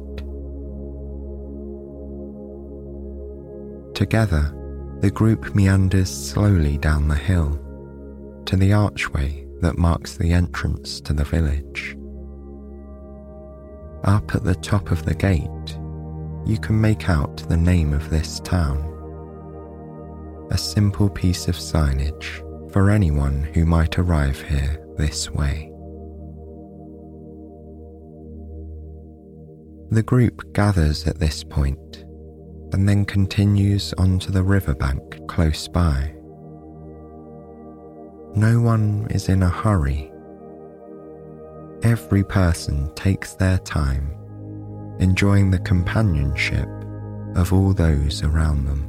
Together, 3.95 4.55
the 5.01 5.11
group 5.11 5.55
meanders 5.55 6.09
slowly 6.09 6.77
down 6.77 7.07
the 7.07 7.15
hill 7.15 7.59
to 8.45 8.55
the 8.55 8.71
archway 8.71 9.45
that 9.61 9.77
marks 9.77 10.15
the 10.17 10.31
entrance 10.31 11.01
to 11.01 11.13
the 11.13 11.23
village. 11.23 11.97
Up 14.03 14.35
at 14.35 14.43
the 14.43 14.55
top 14.55 14.91
of 14.91 15.03
the 15.03 15.15
gate, 15.15 15.77
you 16.45 16.59
can 16.59 16.79
make 16.79 17.09
out 17.09 17.37
the 17.49 17.57
name 17.57 17.93
of 17.93 18.09
this 18.09 18.39
town. 18.39 18.87
A 20.51 20.57
simple 20.57 21.09
piece 21.09 21.47
of 21.47 21.55
signage 21.55 22.41
for 22.71 22.91
anyone 22.91 23.43
who 23.53 23.65
might 23.65 23.97
arrive 23.97 24.39
here 24.41 24.85
this 24.97 25.31
way. 25.31 25.70
The 29.91 30.03
group 30.03 30.53
gathers 30.53 31.05
at 31.05 31.19
this 31.19 31.43
point 31.43 32.05
and 32.71 32.87
then 32.87 33.03
continues 33.03 33.93
onto 33.97 34.31
the 34.31 34.41
riverbank 34.41 35.27
close 35.27 35.67
by. 35.67 36.13
No 38.33 38.61
one 38.61 39.07
is 39.09 39.27
in 39.27 39.43
a 39.43 39.49
hurry. 39.49 40.09
Every 41.83 42.23
person 42.23 42.89
takes 42.95 43.33
their 43.33 43.57
time, 43.57 44.15
enjoying 45.01 45.51
the 45.51 45.59
companionship 45.59 46.69
of 47.35 47.51
all 47.51 47.73
those 47.73 48.23
around 48.23 48.63
them. 48.63 48.87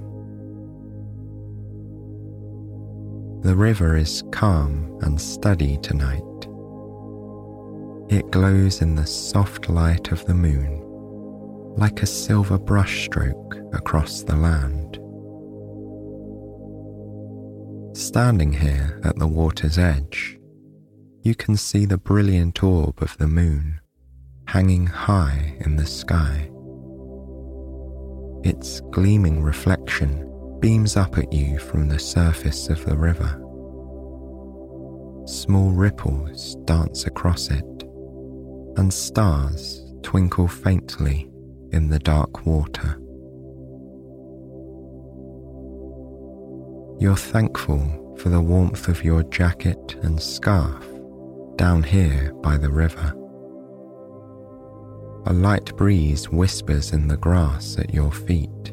The 3.43 3.57
river 3.57 3.97
is 3.97 4.23
calm 4.31 5.01
and 5.03 5.21
steady 5.21 5.79
tonight. 5.79 6.23
It 8.09 8.31
glows 8.31 8.83
in 8.83 8.95
the 8.95 9.07
soft 9.07 9.69
light 9.69 10.13
of 10.13 10.25
the 10.27 10.35
moon 10.35 10.82
like 11.77 12.03
a 12.03 12.07
silver 12.07 12.59
brushstroke 12.59 13.75
across 13.75 14.23
the 14.23 14.37
land. 14.37 14.99
Standing 17.97 18.53
here 18.53 19.01
at 19.05 19.19
the 19.19 19.27
water's 19.27 19.79
edge, 19.79 20.39
you 21.23 21.35
can 21.35 21.57
see 21.57 21.87
the 21.87 21.99
brilliant 21.99 22.63
orb 22.63 23.03
of 23.03 23.17
the 23.19 23.29
moon 23.29 23.81
hanging 24.49 24.87
high 24.87 25.57
in 25.61 25.77
the 25.77 25.87
sky. 25.87 26.51
Its 28.45 28.81
gleaming 28.91 29.43
reflection 29.43 30.29
beams 30.61 30.97
up 30.97 31.17
at 31.17 31.33
you 31.33 31.59
from 31.59 31.89
the 31.89 31.99
surface 31.99 32.69
of 32.69 32.85
the 32.85 32.97
river. 32.97 33.39
Small 35.27 35.71
ripples 35.71 36.57
dance 36.65 37.07
across 37.07 37.49
it, 37.49 37.83
and 38.77 38.93
stars 38.93 39.95
twinkle 40.03 40.49
faintly 40.49 41.32
in 41.73 41.89
the 41.89 41.99
dark 41.99 42.47
water. 42.47 42.99
You're 47.01 47.17
thankful 47.17 48.17
for 48.19 48.29
the 48.29 48.41
warmth 48.41 48.89
of 48.89 49.03
your 49.03 49.23
jacket 49.25 49.97
and 50.03 50.23
scarf 50.23 50.87
down 51.57 51.83
here 51.83 52.33
by 52.43 52.57
the 52.57 52.71
river. 52.71 53.15
A 55.27 55.33
light 55.33 55.75
breeze 55.77 56.29
whispers 56.29 56.93
in 56.93 57.09
the 57.09 57.17
grass 57.17 57.79
at 57.79 57.95
your 57.95 58.13
feet 58.13 58.73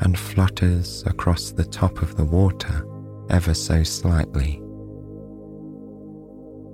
and 0.00 0.18
flutters 0.18 1.04
across 1.06 1.50
the 1.50 1.64
top 1.64 2.02
of 2.02 2.16
the 2.16 2.24
water 2.24 2.86
ever 3.30 3.54
so 3.54 3.82
slightly. 3.82 4.62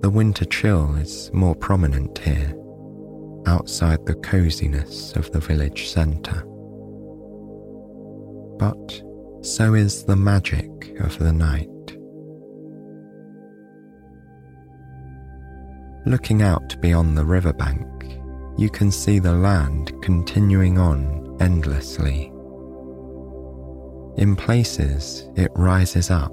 The 0.01 0.11
winter 0.11 0.45
chill 0.45 0.95
is 0.97 1.31
more 1.33 1.55
prominent 1.55 2.19
here 2.19 2.55
outside 3.47 4.05
the 4.07 4.15
coziness 4.15 5.15
of 5.17 5.31
the 5.33 5.41
village 5.41 5.89
centre. 5.89 6.45
But 8.59 9.03
so 9.43 9.75
is 9.75 10.05
the 10.05 10.17
magic 10.17 10.69
of 11.01 11.19
the 11.19 11.33
night. 11.33 11.69
Looking 16.07 16.43
out 16.43 16.81
beyond 16.81 17.17
the 17.17 17.25
riverbank, 17.25 17.87
you 18.59 18.69
can 18.69 18.91
see 18.91 19.19
the 19.19 19.35
land 19.35 19.93
continuing 20.03 20.79
on 20.79 21.37
endlessly. 21.41 22.33
In 24.17 24.37
places, 24.37 25.29
it 25.37 25.51
rises 25.55 26.11
up, 26.11 26.33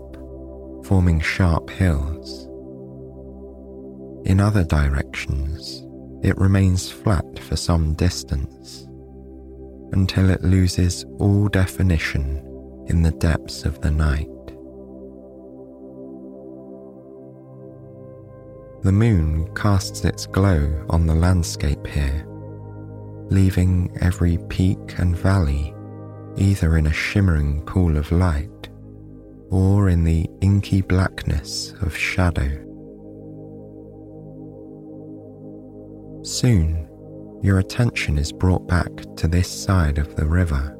forming 0.85 1.19
sharp 1.19 1.69
hills. 1.69 2.45
In 4.25 4.39
other 4.39 4.65
directions, 4.65 5.85
it 6.21 6.37
remains 6.37 6.89
flat 6.89 7.39
for 7.39 7.55
some 7.55 7.93
distance 7.93 8.87
until 9.91 10.29
it 10.29 10.43
loses 10.43 11.05
all 11.19 11.47
definition 11.47 12.45
in 12.87 13.01
the 13.01 13.11
depths 13.11 13.65
of 13.65 13.79
the 13.81 13.91
night. 13.91 14.27
The 18.83 18.91
moon 18.91 19.53
casts 19.55 20.05
its 20.05 20.25
glow 20.25 20.85
on 20.89 21.05
the 21.05 21.15
landscape 21.15 21.85
here, 21.85 22.25
leaving 23.29 23.95
every 24.01 24.37
peak 24.49 24.97
and 24.97 25.17
valley 25.17 25.73
either 26.37 26.77
in 26.77 26.87
a 26.87 26.93
shimmering 26.93 27.61
pool 27.65 27.97
of 27.97 28.11
light 28.11 28.69
or 29.49 29.89
in 29.89 30.03
the 30.03 30.25
inky 30.41 30.81
blackness 30.81 31.73
of 31.81 31.95
shadow. 31.95 32.68
Soon, 36.29 36.87
your 37.41 37.57
attention 37.57 38.19
is 38.19 38.31
brought 38.31 38.67
back 38.67 38.91
to 39.15 39.27
this 39.27 39.49
side 39.49 39.97
of 39.97 40.15
the 40.15 40.27
river 40.27 40.77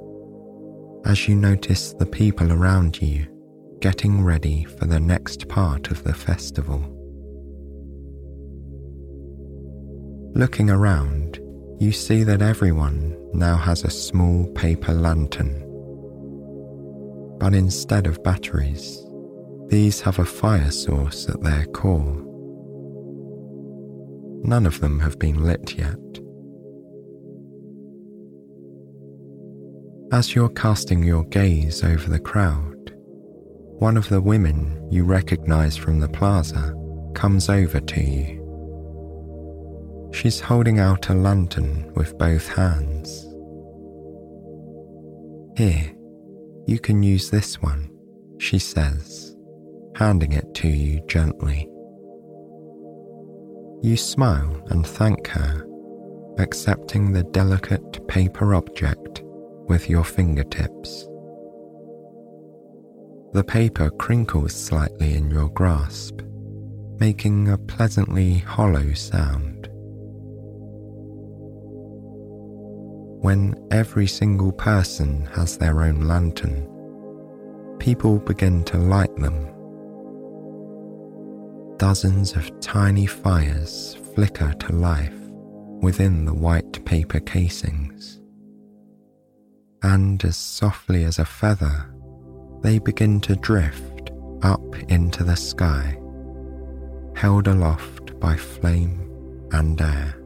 as 1.05 1.27
you 1.27 1.33
notice 1.33 1.93
the 1.93 2.05
people 2.05 2.53
around 2.53 3.01
you 3.01 3.25
getting 3.81 4.23
ready 4.23 4.63
for 4.65 4.85
the 4.85 4.99
next 4.99 5.47
part 5.49 5.89
of 5.89 6.03
the 6.03 6.13
festival. 6.13 6.79
Looking 10.35 10.69
around, 10.69 11.39
you 11.79 11.93
see 11.93 12.21
that 12.25 12.43
everyone 12.43 13.17
now 13.33 13.57
has 13.57 13.83
a 13.83 13.89
small 13.89 14.45
paper 14.53 14.93
lantern. 14.93 15.65
But 17.39 17.55
instead 17.55 18.05
of 18.05 18.21
batteries, 18.21 19.03
these 19.65 19.99
have 20.01 20.19
a 20.19 20.25
fire 20.25 20.69
source 20.69 21.27
at 21.27 21.41
their 21.41 21.65
core. 21.65 22.28
None 24.43 24.65
of 24.65 24.79
them 24.79 24.99
have 24.99 25.19
been 25.19 25.43
lit 25.43 25.75
yet. 25.77 25.97
As 30.11 30.33
you're 30.33 30.49
casting 30.49 31.03
your 31.03 31.23
gaze 31.25 31.83
over 31.83 32.09
the 32.09 32.19
crowd, 32.19 32.93
one 33.77 33.95
of 33.95 34.09
the 34.09 34.21
women 34.21 34.87
you 34.91 35.03
recognize 35.03 35.77
from 35.77 35.99
the 35.99 36.09
plaza 36.09 36.73
comes 37.13 37.47
over 37.47 37.79
to 37.79 38.01
you. 38.01 38.39
She's 40.11 40.39
holding 40.39 40.79
out 40.79 41.09
a 41.09 41.13
lantern 41.13 41.93
with 41.95 42.17
both 42.17 42.47
hands. 42.47 43.25
Here, 45.55 45.93
you 46.65 46.79
can 46.79 47.03
use 47.03 47.29
this 47.29 47.61
one, 47.61 47.91
she 48.39 48.57
says, 48.57 49.35
handing 49.95 50.31
it 50.31 50.53
to 50.55 50.67
you 50.67 51.01
gently. 51.07 51.69
You 53.81 53.95
smile 53.95 54.61
and 54.67 54.85
thank 54.85 55.27
her, 55.27 55.65
accepting 56.37 57.13
the 57.13 57.23
delicate 57.23 58.05
paper 58.09 58.53
object 58.53 59.21
with 59.69 59.89
your 59.89 60.03
fingertips. 60.03 61.07
The 63.31 63.45
paper 63.47 63.89
crinkles 63.91 64.53
slightly 64.53 65.13
in 65.13 65.31
your 65.31 65.47
grasp, 65.49 66.19
making 66.99 67.47
a 67.47 67.57
pleasantly 67.57 68.39
hollow 68.39 68.91
sound. 68.93 69.69
When 73.21 73.55
every 73.71 74.07
single 74.07 74.51
person 74.51 75.25
has 75.27 75.57
their 75.57 75.83
own 75.83 76.01
lantern, 76.01 76.67
people 77.79 78.19
begin 78.19 78.65
to 78.65 78.77
light 78.77 79.15
them 79.15 79.48
dozens 81.79 82.33
of 82.33 82.59
tiny 82.59 83.05
fires 83.05 83.97
flicker 84.13 84.51
to 84.59 84.73
life 84.73 85.17
within 85.81 86.25
the 86.25 86.33
white 86.33 86.83
paper 86.83 87.21
casings. 87.21 88.19
And 89.81 90.23
as 90.25 90.35
softly 90.35 91.05
as 91.05 91.19
a 91.19 91.25
feather, 91.25 91.89
they 92.61 92.79
begin 92.79 93.21
to 93.21 93.35
drift 93.37 94.11
up 94.41 94.75
into 94.89 95.23
the 95.23 95.37
sky, 95.37 95.97
held 97.15 97.47
aloft 97.47 98.19
by 98.19 98.35
flame 98.35 99.47
and 99.53 99.79
air. 99.79 100.21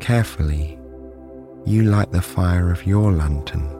Carefully, 0.00 0.80
you 1.64 1.84
light 1.84 2.10
the 2.10 2.22
fire 2.22 2.72
of 2.72 2.84
your 2.84 3.12
lantern 3.12 3.70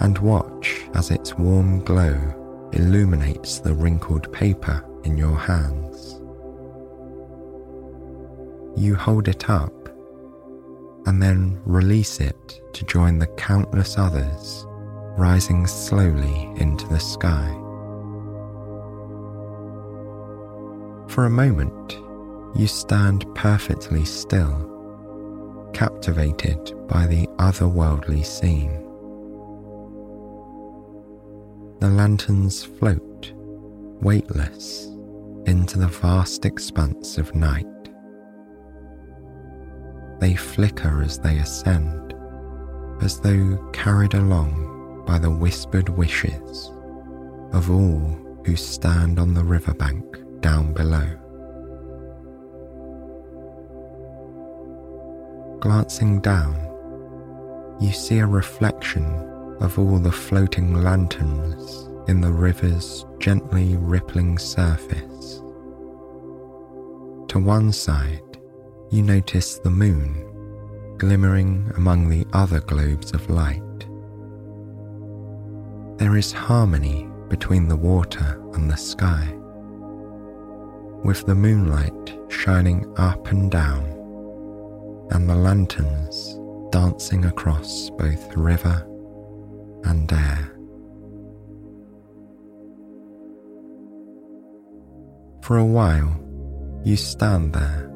and 0.00 0.18
watch 0.18 0.80
as 0.94 1.12
its 1.12 1.34
warm 1.34 1.84
glow 1.84 2.34
illuminates 2.72 3.60
the 3.60 3.74
wrinkled 3.74 4.32
paper 4.32 4.84
in 5.04 5.16
your 5.16 5.36
hands. 5.36 6.18
you 8.78 8.94
hold 8.94 9.26
it 9.28 9.50
up 9.50 9.72
and 11.06 11.22
then 11.22 11.60
release 11.64 12.20
it 12.20 12.60
to 12.72 12.84
join 12.84 13.18
the 13.18 13.26
countless 13.28 13.98
others 13.98 14.64
rising 15.16 15.66
slowly 15.66 16.48
into 16.56 16.86
the 16.88 17.00
sky. 17.00 17.48
For 21.08 21.26
a 21.26 21.30
moment, 21.30 21.98
you 22.54 22.68
stand 22.68 23.26
perfectly 23.34 24.04
still, 24.04 25.70
captivated 25.72 26.72
by 26.86 27.06
the 27.06 27.26
otherworldly 27.38 28.24
scene. 28.24 28.87
The 31.80 31.88
lanterns 31.88 32.64
float, 32.64 33.32
weightless, 34.02 34.86
into 35.46 35.78
the 35.78 35.86
vast 35.86 36.44
expanse 36.44 37.18
of 37.18 37.36
night. 37.36 37.66
They 40.18 40.34
flicker 40.34 41.02
as 41.02 41.20
they 41.20 41.38
ascend, 41.38 42.14
as 43.00 43.20
though 43.20 43.56
carried 43.72 44.14
along 44.14 45.04
by 45.06 45.18
the 45.18 45.30
whispered 45.30 45.88
wishes 45.88 46.72
of 47.52 47.70
all 47.70 48.18
who 48.44 48.56
stand 48.56 49.20
on 49.20 49.32
the 49.32 49.44
riverbank 49.44 50.04
down 50.40 50.72
below. 50.72 51.08
Glancing 55.60 56.20
down, 56.20 56.56
you 57.80 57.92
see 57.92 58.18
a 58.18 58.26
reflection 58.26 59.27
of 59.60 59.78
all 59.78 59.98
the 59.98 60.12
floating 60.12 60.82
lanterns 60.82 61.88
in 62.08 62.20
the 62.20 62.32
river's 62.32 63.04
gently 63.18 63.76
rippling 63.76 64.38
surface. 64.38 65.42
To 67.28 67.38
one 67.38 67.72
side, 67.72 68.38
you 68.90 69.02
notice 69.02 69.58
the 69.58 69.70
moon 69.70 70.24
glimmering 70.98 71.70
among 71.76 72.08
the 72.08 72.26
other 72.32 72.60
globes 72.60 73.12
of 73.12 73.30
light. 73.30 73.62
There 75.98 76.16
is 76.16 76.32
harmony 76.32 77.08
between 77.28 77.68
the 77.68 77.76
water 77.76 78.42
and 78.54 78.70
the 78.70 78.76
sky 78.76 79.34
with 81.04 81.24
the 81.26 81.34
moonlight 81.34 82.18
shining 82.28 82.92
up 82.96 83.28
and 83.28 83.50
down, 83.50 83.84
and 85.10 85.28
the 85.28 85.36
lanterns 85.36 86.38
dancing 86.70 87.24
across 87.26 87.90
both 87.90 88.36
river 88.36 88.84
and 89.88 90.12
air. 90.12 90.52
For 95.42 95.56
a 95.56 95.64
while, 95.64 96.14
you 96.84 96.96
stand 96.96 97.54
there, 97.54 97.90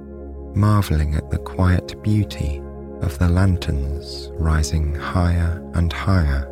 marveling 0.54 1.14
at 1.14 1.30
the 1.30 1.38
quiet 1.38 2.02
beauty 2.02 2.62
of 3.02 3.18
the 3.18 3.28
lanterns 3.28 4.30
rising 4.34 4.94
higher 4.94 5.62
and 5.74 5.92
higher 5.92 6.48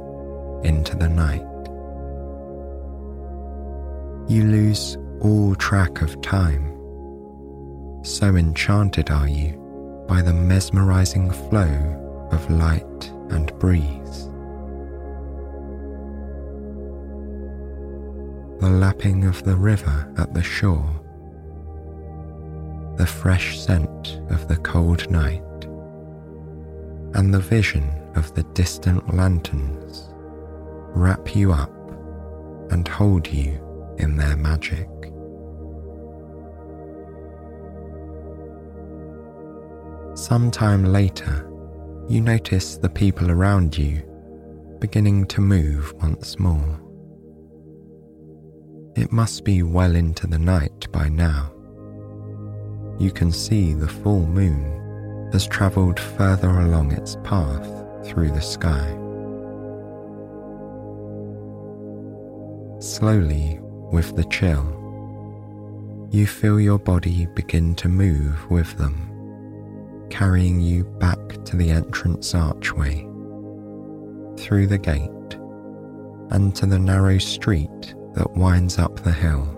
into 0.63 0.97
the 0.97 1.09
night. 1.09 1.47
You 4.31 4.45
lose 4.45 4.97
all 5.21 5.55
track 5.55 6.03
of 6.03 6.21
time. 6.21 6.67
So 8.03 8.37
enchanted 8.37 9.11
are 9.11 9.29
you 9.29 9.57
by 10.09 10.23
the 10.23 10.35
mesmerizing 10.35 11.31
flow 11.31 12.29
of 12.31 12.51
light 12.51 13.11
and 13.31 13.57
breeze. 13.59 14.30
The 18.61 18.69
lapping 18.69 19.25
of 19.25 19.43
the 19.43 19.57
river 19.57 20.13
at 20.19 20.35
the 20.35 20.43
shore, 20.43 21.01
the 22.99 23.07
fresh 23.07 23.59
scent 23.59 24.21
of 24.29 24.49
the 24.49 24.59
cold 24.59 25.11
night, 25.11 25.43
and 27.15 27.33
the 27.33 27.41
vision 27.41 27.91
of 28.17 28.35
the 28.35 28.43
distant 28.53 29.15
lanterns 29.15 30.11
wrap 30.95 31.35
you 31.35 31.53
up 31.53 31.73
and 32.71 32.87
hold 32.87 33.27
you 33.27 33.59
in 33.99 34.17
their 34.17 34.37
magic. 34.37 34.91
Sometime 40.15 40.85
later, 40.85 41.51
you 42.11 42.21
notice 42.21 42.77
the 42.77 42.91
people 42.91 43.31
around 43.31 43.79
you 43.79 44.03
beginning 44.81 45.25
to 45.29 45.41
move 45.41 45.95
once 46.03 46.39
more. 46.39 46.90
It 48.97 49.13
must 49.13 49.45
be 49.45 49.63
well 49.63 49.95
into 49.95 50.27
the 50.27 50.39
night 50.39 50.91
by 50.93 51.09
now. 51.09 51.53
You 52.99 53.11
can 53.11 53.33
see 53.33 53.73
the 53.73 53.89
full 53.89 54.27
moon 54.27 55.29
has 55.33 55.47
travelled 55.47 55.99
further 55.99 56.51
along 56.51 56.93
its 56.93 57.17
path 57.23 57.67
through 58.07 58.31
the 58.31 58.41
sky. 58.41 58.97
Slowly, 62.81 63.59
with 63.93 64.17
the 64.17 64.25
chill, 64.25 64.77
you 66.11 66.27
feel 66.27 66.61
your 66.61 66.79
body 66.79 67.27
begin 67.35 67.75
to 67.77 67.89
move 67.89 68.51
with 68.51 68.77
them 68.77 69.11
carrying 70.11 70.61
you 70.61 70.85
back 70.85 71.45
to 71.45 71.57
the 71.57 71.71
entrance 71.71 72.35
archway, 72.35 73.07
through 74.37 74.67
the 74.67 74.79
gate, 74.79 75.09
and 76.31 76.55
to 76.55 76.67
the 76.67 76.79
narrow 76.79 77.17
street 77.17 77.95
that 78.21 78.37
winds 78.37 78.79
up 78.79 79.01
the 79.01 79.11
hill 79.11 79.49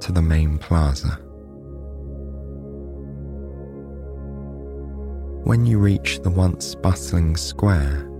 to 0.00 0.10
the 0.10 0.22
main 0.22 0.56
plaza. 0.56 1.18
When 5.44 5.66
you 5.66 5.78
reach 5.78 6.20
the 6.22 6.30
once 6.30 6.74
bustling 6.74 7.36
square, 7.36 8.10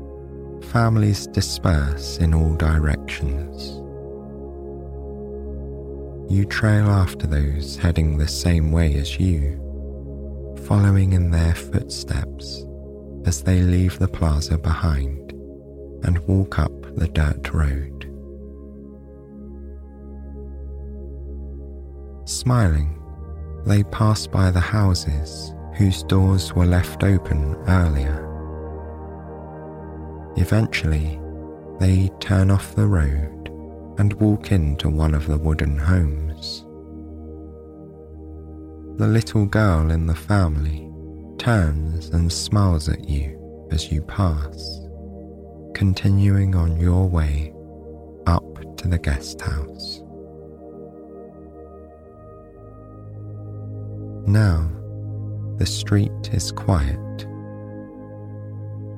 families 0.65 1.27
disperse 1.29 2.19
in 2.19 2.35
all 2.35 2.55
directions. 2.57 3.69
You 6.31 6.45
trail 6.45 6.91
after 6.91 7.27
those 7.27 7.79
heading 7.79 8.19
the 8.19 8.29
same 8.29 8.73
way 8.73 8.97
as 8.97 9.19
you 9.19 9.63
following 10.67 11.15
in 11.15 11.31
their 11.31 11.55
footsteps 11.55 12.67
as 13.25 13.43
they 13.43 13.63
leave 13.63 13.99
the 13.99 14.09
plaza 14.09 14.59
behind 14.59 15.33
and 16.03 16.19
walk 16.29 16.59
up 16.59 16.83
the 16.97 17.09
dirt 17.09 17.55
road. 17.55 17.96
Smiling, 22.27 23.01
they 23.67 23.85
pass 23.85 24.27
by 24.27 24.51
the 24.51 24.59
houses 24.59 25.55
whose 25.77 26.03
doors 26.03 26.53
were 26.53 26.67
left 26.67 27.05
open 27.05 27.55
earlier. 27.69 28.25
Eventually, 30.37 31.21
they 31.79 32.11
turn 32.19 32.51
off 32.51 32.75
the 32.75 32.89
road 32.89 33.49
and 33.99 34.13
walk 34.15 34.51
into 34.51 34.89
one 34.89 35.15
of 35.15 35.29
the 35.29 35.39
wooden 35.39 35.79
homes. 35.79 36.63
The 38.99 39.07
little 39.07 39.47
girl 39.47 39.93
in 39.93 40.09
the 40.09 40.15
family 40.17 40.91
turns 41.39 42.09
and 42.09 42.33
smiles 42.33 42.89
at 42.89 43.09
you 43.09 43.69
as 43.71 43.93
you 43.93 44.03
pass, 44.03 44.81
continuing 45.75 46.57
on 46.57 46.77
your 46.81 47.09
way 47.09 47.55
up 48.27 48.77
to 48.79 48.89
the 48.89 48.99
guest 48.99 49.41
house. 49.41 50.03
Now, 54.27 54.69
the 55.57 55.67
street 55.67 56.31
is 56.33 56.51
quiet. 56.51 56.99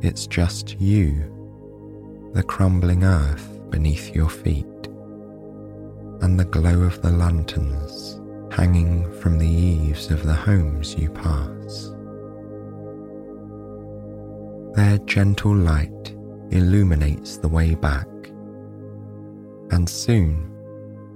It's 0.01 0.27
just 0.27 0.81
you, 0.81 2.31
the 2.33 2.43
crumbling 2.43 3.05
earth 3.05 3.61
beneath 3.69 4.15
your 4.15 4.31
feet, 4.31 4.65
and 6.23 6.41
the 6.41 6.47
glow 6.47 6.81
of 6.81 7.03
the 7.03 7.11
lanterns 7.11 8.21
hanging 8.53 9.05
from 9.21 9.39
the 9.39 9.47
eaves 9.47 10.11
of 10.11 10.25
the 10.25 10.33
homes 10.35 10.95
you 10.95 11.11
pass. 11.11 11.93
Their 14.77 14.97
gentle 15.05 15.55
light 15.55 16.15
illuminates 16.51 17.37
the 17.37 17.49
way 17.49 17.75
back, 17.75 18.09
and 19.73 19.87
soon 19.87 20.51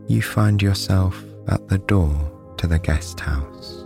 you 0.06 0.20
find 0.20 0.60
yourself 0.60 1.24
at 1.48 1.66
the 1.68 1.78
door 1.78 2.14
to 2.58 2.66
the 2.66 2.78
guest 2.78 3.18
house. 3.18 3.81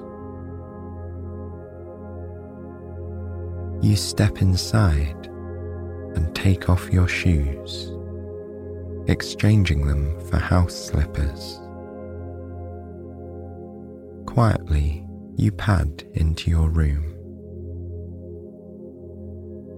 You 3.87 3.95
step 3.95 4.43
inside 4.43 5.29
and 6.17 6.35
take 6.35 6.69
off 6.69 6.93
your 6.93 7.07
shoes, 7.07 7.93
exchanging 9.07 9.87
them 9.87 10.19
for 10.29 10.39
house 10.39 10.75
slippers. 10.75 11.61
Quietly, 14.27 15.07
you 15.37 15.53
pad 15.53 16.03
into 16.15 16.51
your 16.51 16.69
room. 16.69 17.15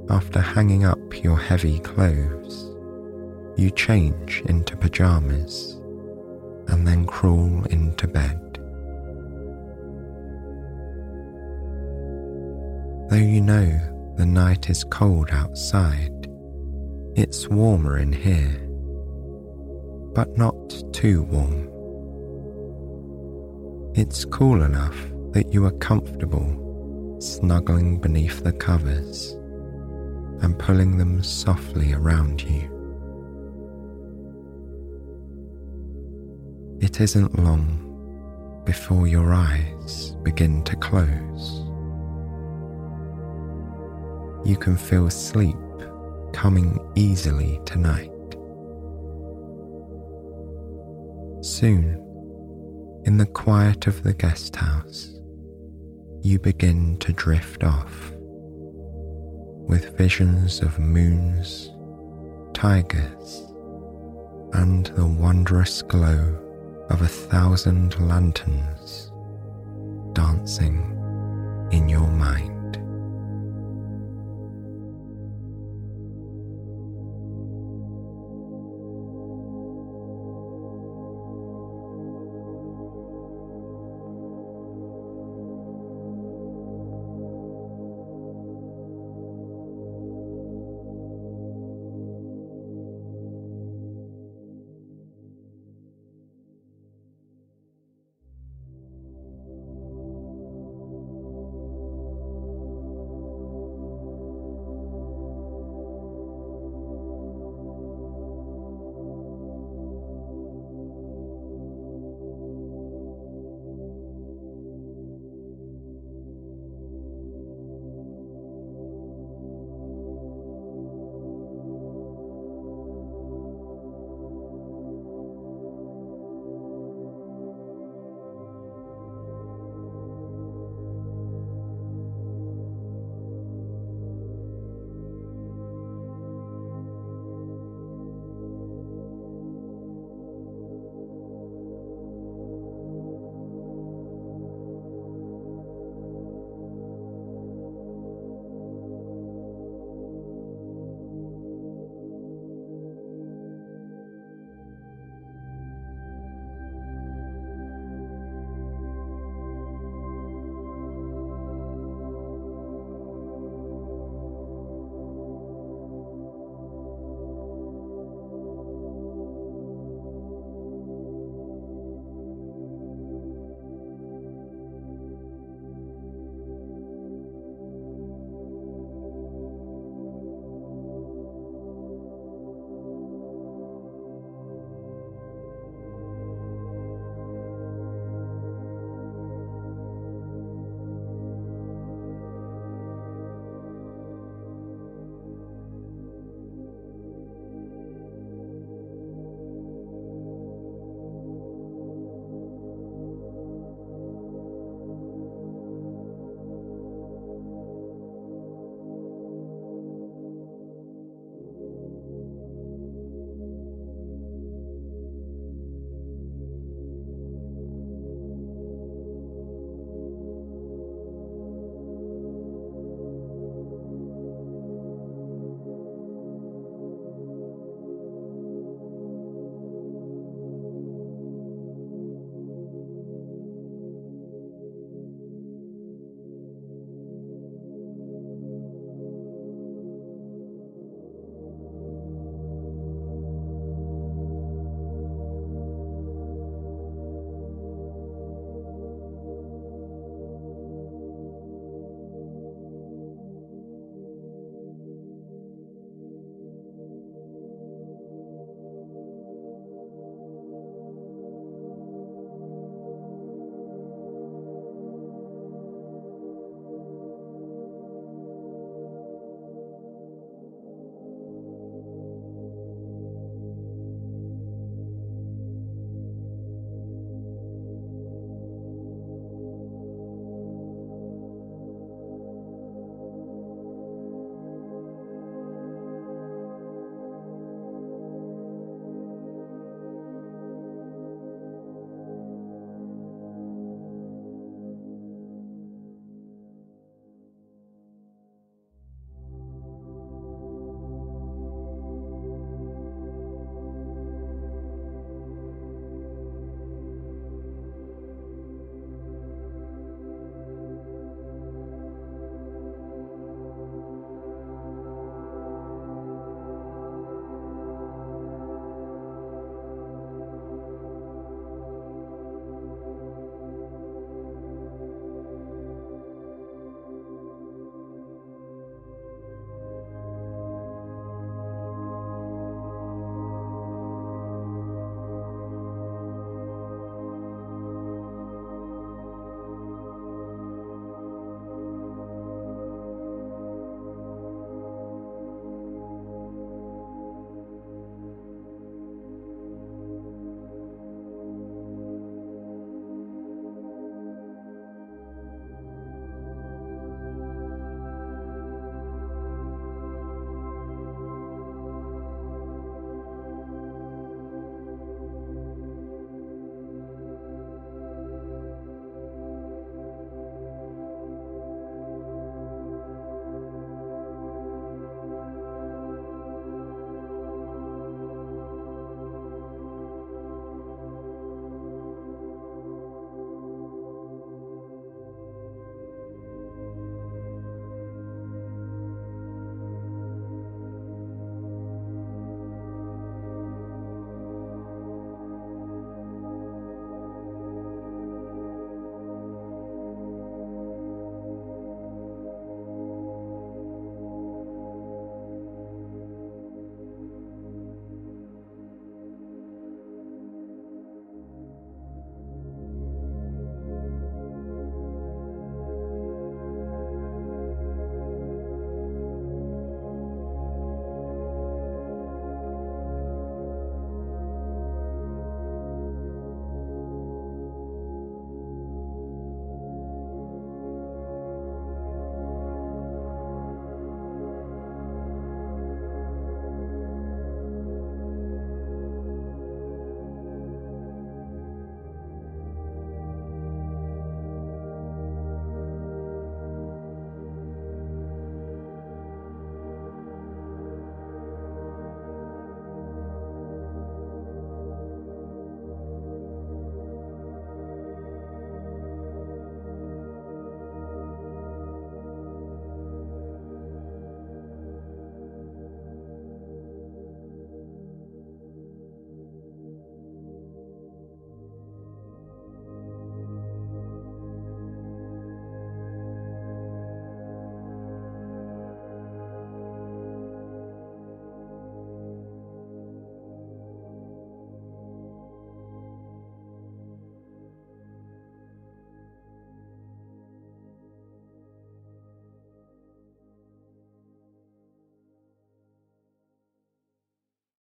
After 0.09 0.41
hanging 0.41 0.87
up 0.87 1.23
your 1.23 1.37
heavy 1.37 1.79
clothes, 1.81 2.75
you 3.59 3.71
change 3.71 4.41
into 4.47 4.75
pajamas 4.75 5.75
and 6.69 6.89
then 6.89 7.05
crawl 7.05 7.63
into 7.65 8.09
bed. 8.09 8.41
Though 13.11 13.17
you 13.17 13.43
know 13.43 13.97
the 14.19 14.27
night 14.27 14.69
is 14.69 14.83
cold 14.83 15.31
outside, 15.31 16.27
it's 17.15 17.47
warmer 17.47 17.99
in 17.99 18.13
here, 18.13 18.59
but 20.13 20.37
not 20.37 20.83
too 20.93 21.23
warm. 21.23 21.69
It's 23.95 24.25
cool 24.25 24.65
enough 24.65 24.97
that 25.35 25.53
you 25.53 25.65
are 25.67 25.79
comfortable 25.79 27.17
snuggling 27.21 28.01
beneath 28.01 28.43
the 28.43 28.53
covers 28.53 29.35
and 30.43 30.59
pulling 30.59 30.99
them 30.99 31.23
softly 31.23 31.93
around 31.93 32.43
you. 32.43 32.65
It 36.81 37.01
isn't 37.01 37.39
long 37.39 38.65
before 38.67 39.07
your 39.07 39.33
eyes 39.33 40.17
begin 40.25 40.65
to 40.65 40.75
close. 40.75 41.68
You 44.49 44.57
can 44.57 44.79
feel 44.79 45.11
sleep 45.11 45.59
coming 46.33 46.81
easily 46.95 47.61
tonight. 47.67 48.11
Soon, 51.45 52.03
in 53.05 53.19
the 53.19 53.27
quiet 53.27 53.87
of 53.87 54.03
the 54.03 54.15
guest 54.15 54.57
house, 54.57 55.21
you 56.23 56.39
begin 56.39 56.97
to 57.01 57.13
drift 57.13 57.63
off 57.63 58.11
with 59.69 59.99
visions 59.99 60.63
of 60.63 60.79
moons, 60.79 61.71
tigers, 62.55 63.53
and 64.55 64.87
the 64.97 65.05
wondrous 65.05 65.83
glow 65.83 66.87
of 66.89 67.03
a 67.03 67.07
thousand 67.07 68.01
lanterns 68.01 69.08